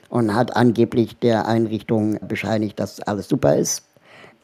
und 0.09 0.33
hat 0.33 0.55
angeblich 0.55 1.17
der 1.19 1.47
Einrichtung 1.47 2.19
bescheinigt, 2.27 2.79
dass 2.79 3.01
alles 3.01 3.27
super 3.27 3.55
ist. 3.55 3.83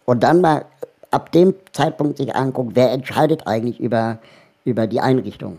Und 0.05 0.23
dann 0.23 0.41
mal 0.41 0.65
ab 1.12 1.31
dem 1.31 1.53
Zeitpunkt 1.73 2.17
sich 2.17 2.36
anguckt, 2.36 2.75
wer 2.75 2.91
entscheidet 2.91 3.47
eigentlich 3.47 3.79
über, 3.79 4.19
über 4.65 4.88
die 4.88 4.99
Einrichtung. 4.99 5.57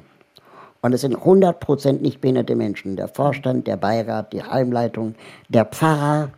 Und 0.81 0.92
es 0.92 1.03
sind 1.03 1.16
100% 1.16 2.01
nicht 2.01 2.20
behinderte 2.20 2.57
Menschen. 2.57 2.96
Der 2.96 3.07
Vorstand, 3.07 3.68
der 3.68 3.77
Beirat, 3.77 4.33
die 4.33 4.42
Heimleitung, 4.42 5.14
der 5.48 5.64
Pfarrer, 5.64 6.31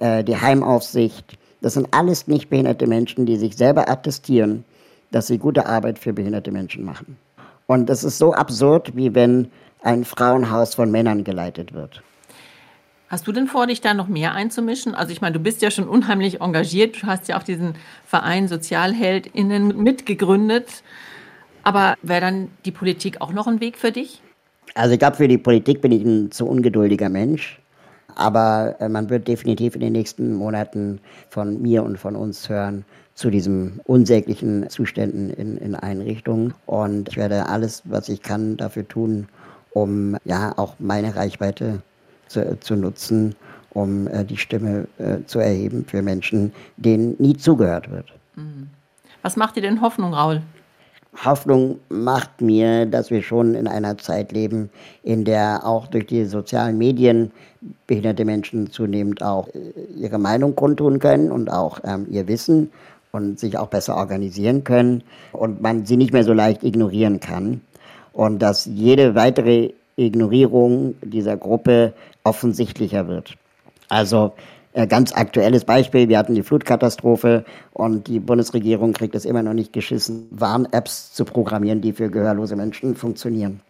äh, 0.00 0.22
die 0.22 0.36
Heimaufsicht. 0.36 1.38
Das 1.62 1.74
sind 1.74 1.88
alles 1.92 2.28
nicht 2.28 2.50
behinderte 2.50 2.86
Menschen, 2.86 3.24
die 3.24 3.36
sich 3.36 3.56
selber 3.56 3.88
attestieren, 3.88 4.64
dass 5.10 5.28
sie 5.28 5.38
gute 5.38 5.66
Arbeit 5.66 5.98
für 5.98 6.12
behinderte 6.12 6.50
Menschen 6.50 6.84
machen. 6.84 7.16
Und 7.66 7.88
das 7.88 8.04
ist 8.04 8.18
so 8.18 8.32
absurd, 8.32 8.96
wie 8.96 9.14
wenn 9.14 9.50
ein 9.82 10.04
Frauenhaus 10.04 10.74
von 10.74 10.90
Männern 10.90 11.24
geleitet 11.24 11.72
wird. 11.72 12.02
Hast 13.08 13.26
du 13.28 13.32
denn 13.32 13.46
vor, 13.46 13.68
dich 13.68 13.80
da 13.80 13.94
noch 13.94 14.08
mehr 14.08 14.34
einzumischen? 14.34 14.94
Also 14.94 15.12
ich 15.12 15.20
meine, 15.20 15.34
du 15.34 15.38
bist 15.38 15.62
ja 15.62 15.70
schon 15.70 15.88
unheimlich 15.88 16.40
engagiert. 16.40 17.02
Du 17.02 17.06
hast 17.06 17.28
ja 17.28 17.38
auch 17.38 17.44
diesen 17.44 17.74
Verein 18.04 18.48
SozialheldInnen 18.48 19.80
mitgegründet. 19.80 20.82
Aber 21.62 21.94
wäre 22.02 22.20
dann 22.20 22.50
die 22.64 22.72
Politik 22.72 23.20
auch 23.20 23.32
noch 23.32 23.46
ein 23.46 23.60
Weg 23.60 23.76
für 23.76 23.92
dich? 23.92 24.22
Also 24.74 24.94
ich 24.94 24.98
glaube, 24.98 25.16
für 25.16 25.28
die 25.28 25.38
Politik 25.38 25.80
bin 25.80 25.92
ich 25.92 26.02
ein 26.02 26.32
zu 26.32 26.46
ungeduldiger 26.46 27.08
Mensch. 27.08 27.60
Aber 28.16 28.74
äh, 28.80 28.88
man 28.88 29.08
wird 29.08 29.28
definitiv 29.28 29.74
in 29.74 29.80
den 29.80 29.92
nächsten 29.92 30.34
Monaten 30.34 31.00
von 31.30 31.62
mir 31.62 31.84
und 31.84 31.98
von 31.98 32.16
uns 32.16 32.48
hören 32.48 32.84
zu 33.14 33.30
diesen 33.30 33.80
unsäglichen 33.84 34.68
Zuständen 34.68 35.30
in, 35.30 35.56
in 35.58 35.74
Einrichtungen. 35.74 36.52
Und 36.66 37.08
ich 37.08 37.16
werde 37.16 37.48
alles, 37.48 37.82
was 37.84 38.08
ich 38.08 38.22
kann, 38.22 38.56
dafür 38.56 38.86
tun, 38.86 39.28
um 39.70 40.16
ja 40.24 40.52
auch 40.56 40.74
meine 40.78 41.14
Reichweite 41.14 41.82
zu, 42.28 42.58
zu 42.60 42.76
nutzen, 42.76 43.34
um 43.70 44.08
äh, 44.08 44.24
die 44.24 44.36
Stimme 44.36 44.86
äh, 44.98 45.18
zu 45.26 45.38
erheben 45.38 45.84
für 45.86 46.02
Menschen, 46.02 46.52
denen 46.76 47.16
nie 47.18 47.36
zugehört 47.36 47.90
wird. 47.90 48.06
Mhm. 48.34 48.68
Was 49.22 49.36
macht 49.36 49.56
dir 49.56 49.62
denn 49.62 49.80
Hoffnung, 49.80 50.14
Raul? 50.14 50.42
Hoffnung 51.24 51.78
macht 51.88 52.40
mir, 52.40 52.86
dass 52.86 53.10
wir 53.10 53.22
schon 53.22 53.54
in 53.54 53.66
einer 53.66 53.98
Zeit 53.98 54.32
leben, 54.32 54.70
in 55.02 55.24
der 55.24 55.66
auch 55.66 55.86
durch 55.86 56.06
die 56.06 56.24
sozialen 56.24 56.78
Medien 56.78 57.32
behinderte 57.86 58.24
Menschen 58.24 58.70
zunehmend 58.70 59.22
auch 59.22 59.48
äh, 59.48 59.72
ihre 59.96 60.18
Meinung 60.18 60.54
kundtun 60.54 60.98
können 60.98 61.30
und 61.30 61.50
auch 61.50 61.80
ähm, 61.84 62.06
ihr 62.10 62.28
Wissen 62.28 62.70
und 63.12 63.40
sich 63.40 63.56
auch 63.56 63.68
besser 63.68 63.96
organisieren 63.96 64.64
können 64.64 65.02
und 65.32 65.62
man 65.62 65.86
sie 65.86 65.96
nicht 65.96 66.12
mehr 66.12 66.24
so 66.24 66.32
leicht 66.32 66.62
ignorieren 66.62 67.20
kann. 67.20 67.62
Und 68.12 68.40
dass 68.40 68.66
jede 68.66 69.14
weitere 69.14 69.72
Ignorierung 69.96 70.94
dieser 71.02 71.36
Gruppe 71.36 71.94
offensichtlicher 72.24 73.08
wird. 73.08 73.34
Also 73.88 74.32
ganz 74.84 75.14
aktuelles 75.14 75.64
Beispiel, 75.64 76.10
wir 76.10 76.18
hatten 76.18 76.34
die 76.34 76.42
Flutkatastrophe 76.42 77.46
und 77.72 78.08
die 78.08 78.20
Bundesregierung 78.20 78.92
kriegt 78.92 79.14
es 79.14 79.24
immer 79.24 79.42
noch 79.42 79.54
nicht 79.54 79.72
geschissen, 79.72 80.26
Warn-Apps 80.30 81.14
zu 81.14 81.24
programmieren, 81.24 81.80
die 81.80 81.94
für 81.94 82.10
gehörlose 82.10 82.56
Menschen 82.56 82.94
funktionieren. 82.94 83.62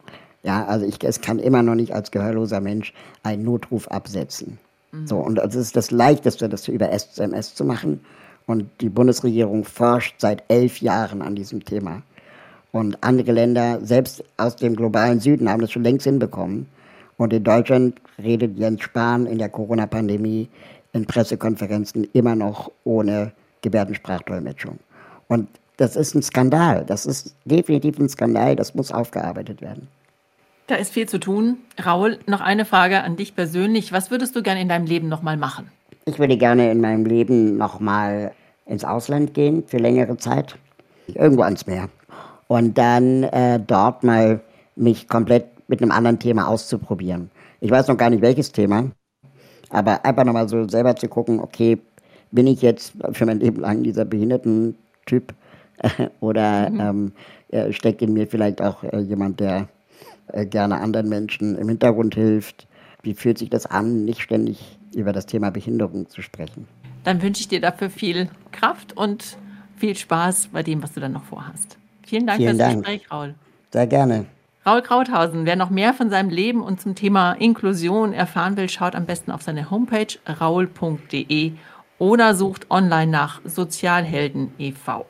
Ja, 0.43 0.65
also 0.65 0.85
ich, 0.85 1.03
es 1.05 1.21
kann 1.21 1.39
immer 1.39 1.63
noch 1.63 1.77
nicht 1.77 1.93
als 1.93 2.11
gehörloser 2.11 2.61
Mensch 2.61 2.93
einen 3.23 3.45
Notruf 3.45 3.87
absetzen. 3.89 4.59
Mhm. 4.91 5.07
So, 5.07 5.19
und 5.19 5.39
es 5.39 5.55
ist 5.55 5.77
das 5.77 5.93
Leichteste, 5.93 6.49
das 6.49 6.67
über 6.67 6.91
SMS 6.91 7.55
zu 7.55 7.65
machen. 7.65 8.01
Und 8.47 8.69
die 8.81 8.89
Bundesregierung 8.89 9.65
forscht 9.65 10.17
seit 10.19 10.45
elf 10.49 10.81
Jahren 10.81 11.23
an 11.23 11.35
diesem 11.35 11.65
Thema. 11.65 12.03
Und 12.73 13.03
andere 13.03 13.33
Länder, 13.33 13.81
selbst 13.83 14.23
aus 14.37 14.57
dem 14.57 14.77
globalen 14.77 15.21
Süden, 15.21 15.49
haben 15.49 15.63
das 15.63 15.73
schon 15.73 15.85
längst 15.85 16.05
hinbekommen. 16.05 16.67
Und 17.17 17.33
in 17.33 17.43
Deutschland 17.43 18.01
redet 18.19 18.59
Jens 18.59 18.83
Spahn 18.83 19.27
in 19.27 19.39
der 19.39 19.49
Corona-Pandemie 19.49 20.49
in 20.97 21.07
Pressekonferenzen 21.07 22.09
immer 22.13 22.35
noch 22.35 22.71
ohne 22.85 23.33
Gebärdensprachdolmetschung. 23.63 24.79
Und 25.29 25.49
das 25.77 25.97
ist 25.97 26.15
ein 26.15 26.23
Skandal. 26.23 26.85
Das 26.87 27.07
ist 27.07 27.37
definitiv 27.45 27.99
ein 27.99 28.09
Skandal. 28.09 28.57
Das 28.57 28.75
muss 28.75 28.91
aufgearbeitet 28.91 29.61
werden. 29.61 29.89
Da 30.67 30.75
ist 30.75 30.93
viel 30.93 31.09
zu 31.09 31.21
tun. 31.21 31.59
Raul, 31.85 32.19
noch 32.27 32.41
eine 32.41 32.65
Frage 32.65 33.03
an 33.03 33.17
dich 33.17 33.37
persönlich. 33.37 33.93
Was 33.93 34.11
würdest 34.11 34.35
du 34.35 34.43
gerne 34.43 34.61
in 34.61 34.69
deinem 34.69 34.87
Leben 34.87 35.09
nochmal 35.09 35.37
machen? 35.37 35.71
Ich 36.07 36.19
würde 36.19 36.37
gerne 36.37 36.71
in 36.71 36.81
meinem 36.81 37.05
Leben 37.05 37.57
nochmal 37.57 38.33
ins 38.65 38.85
Ausland 38.85 39.35
gehen 39.35 39.65
für 39.67 39.79
längere 39.79 40.17
Zeit. 40.17 40.57
Irgendwo 41.15 41.43
ans 41.43 41.67
Meer 41.67 41.89
und 42.49 42.79
dann 42.79 43.25
äh, 43.25 43.61
dort 43.65 44.05
mal 44.05 44.41
mich 44.77 45.09
komplett 45.09 45.47
mit 45.69 45.83
einem 45.83 45.91
anderen 45.91 46.19
Thema 46.19 46.49
auszuprobieren. 46.49 47.31
Ich 47.61 47.71
weiß 47.71 47.89
noch 47.89 47.97
gar 47.97 48.11
nicht 48.11 48.23
welches 48.23 48.53
Thema, 48.53 48.91
aber 49.71 50.05
einfach 50.05 50.25
nochmal 50.25 50.49
so 50.49 50.69
selber 50.69 50.97
zu 50.97 51.09
gucken, 51.09 51.41
okay, 51.41 51.79
bin 52.31 52.47
ich 52.47 52.63
jetzt 52.63 52.93
für 53.13 53.27
mein 53.27 53.41
Leben 53.41 53.61
lang 53.61 53.83
dieser 53.83 54.05
behinderten 54.05 54.77
Typ 55.07 55.35
oder 56.21 56.71
mhm. 56.71 56.81
ähm, 56.81 57.13
äh, 57.49 57.73
steckt 57.73 58.03
in 58.03 58.13
mir 58.13 58.27
vielleicht 58.27 58.61
auch 58.63 58.83
äh, 58.85 59.01
jemand, 59.01 59.41
der 59.41 59.69
äh, 60.29 60.47
gerne 60.47 60.81
anderen 60.81 61.09
Menschen 61.09 61.57
im 61.57 61.69
Hintergrund 61.69 62.15
hilft? 62.15 62.67
Wie 63.03 63.15
fühlt 63.15 63.39
sich 63.39 63.51
das 63.51 63.67
an, 63.67 64.05
nicht 64.05 64.21
ständig 64.21 64.79
über 64.95 65.13
das 65.13 65.27
Thema 65.27 65.51
Behinderung 65.51 66.09
zu 66.09 66.23
sprechen? 66.23 66.67
Dann 67.05 67.23
wünsche 67.23 67.41
ich 67.41 67.49
dir 67.49 67.61
dafür 67.61 67.89
viel 67.89 68.29
Kraft 68.51 68.97
und 68.97 69.37
viel 69.77 69.95
Spaß 69.95 70.49
bei 70.49 70.63
dem, 70.63 70.83
was 70.83 70.93
du 70.95 71.01
dann 71.01 71.13
noch 71.13 71.25
vorhast. 71.25 71.77
Vielen 72.05 72.27
Dank 72.27 72.39
Vielen 72.39 72.57
fürs 72.57 72.69
Dank. 72.69 72.85
Gespräch, 72.85 73.11
Raul. 73.11 73.35
Sehr 73.73 73.87
gerne. 73.87 74.27
Raul 74.67 74.83
Krauthausen, 74.83 75.47
wer 75.47 75.55
noch 75.55 75.71
mehr 75.71 75.95
von 75.95 76.11
seinem 76.11 76.29
Leben 76.29 76.61
und 76.61 76.81
zum 76.81 76.97
Thema 76.97 77.35
Inklusion 77.35 78.13
erfahren 78.13 78.57
will, 78.57 78.69
schaut 78.69 78.97
am 78.97 79.07
besten 79.07 79.31
auf 79.31 79.43
seine 79.43 79.71
Homepage 79.71 80.09
raul.de 80.41 81.53
oder 82.01 82.35
sucht 82.35 82.69
online 82.69 83.13
nach 83.13 83.41
Sozialhelden 83.45 84.53
e.V. 84.59 85.07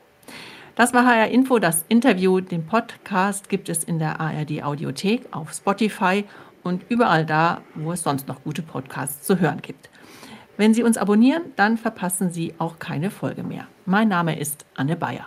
Das 0.75 0.93
war 0.93 1.07
HR 1.07 1.29
Info, 1.29 1.57
das 1.57 1.85
Interview. 1.89 2.39
Den 2.39 2.67
Podcast 2.67 3.49
gibt 3.49 3.67
es 3.67 3.83
in 3.83 3.97
der 3.97 4.21
ARD 4.21 4.61
Audiothek, 4.63 5.27
auf 5.31 5.51
Spotify 5.51 6.23
und 6.61 6.83
überall 6.89 7.25
da, 7.25 7.61
wo 7.73 7.93
es 7.93 8.03
sonst 8.03 8.27
noch 8.27 8.43
gute 8.43 8.61
Podcasts 8.61 9.25
zu 9.25 9.39
hören 9.39 9.63
gibt. 9.63 9.89
Wenn 10.57 10.75
Sie 10.75 10.83
uns 10.83 10.99
abonnieren, 10.99 11.41
dann 11.55 11.77
verpassen 11.77 12.29
Sie 12.29 12.53
auch 12.59 12.77
keine 12.77 13.09
Folge 13.09 13.41
mehr. 13.41 13.65
Mein 13.87 14.07
Name 14.07 14.37
ist 14.37 14.67
Anne 14.75 14.95
Bayer. 14.95 15.25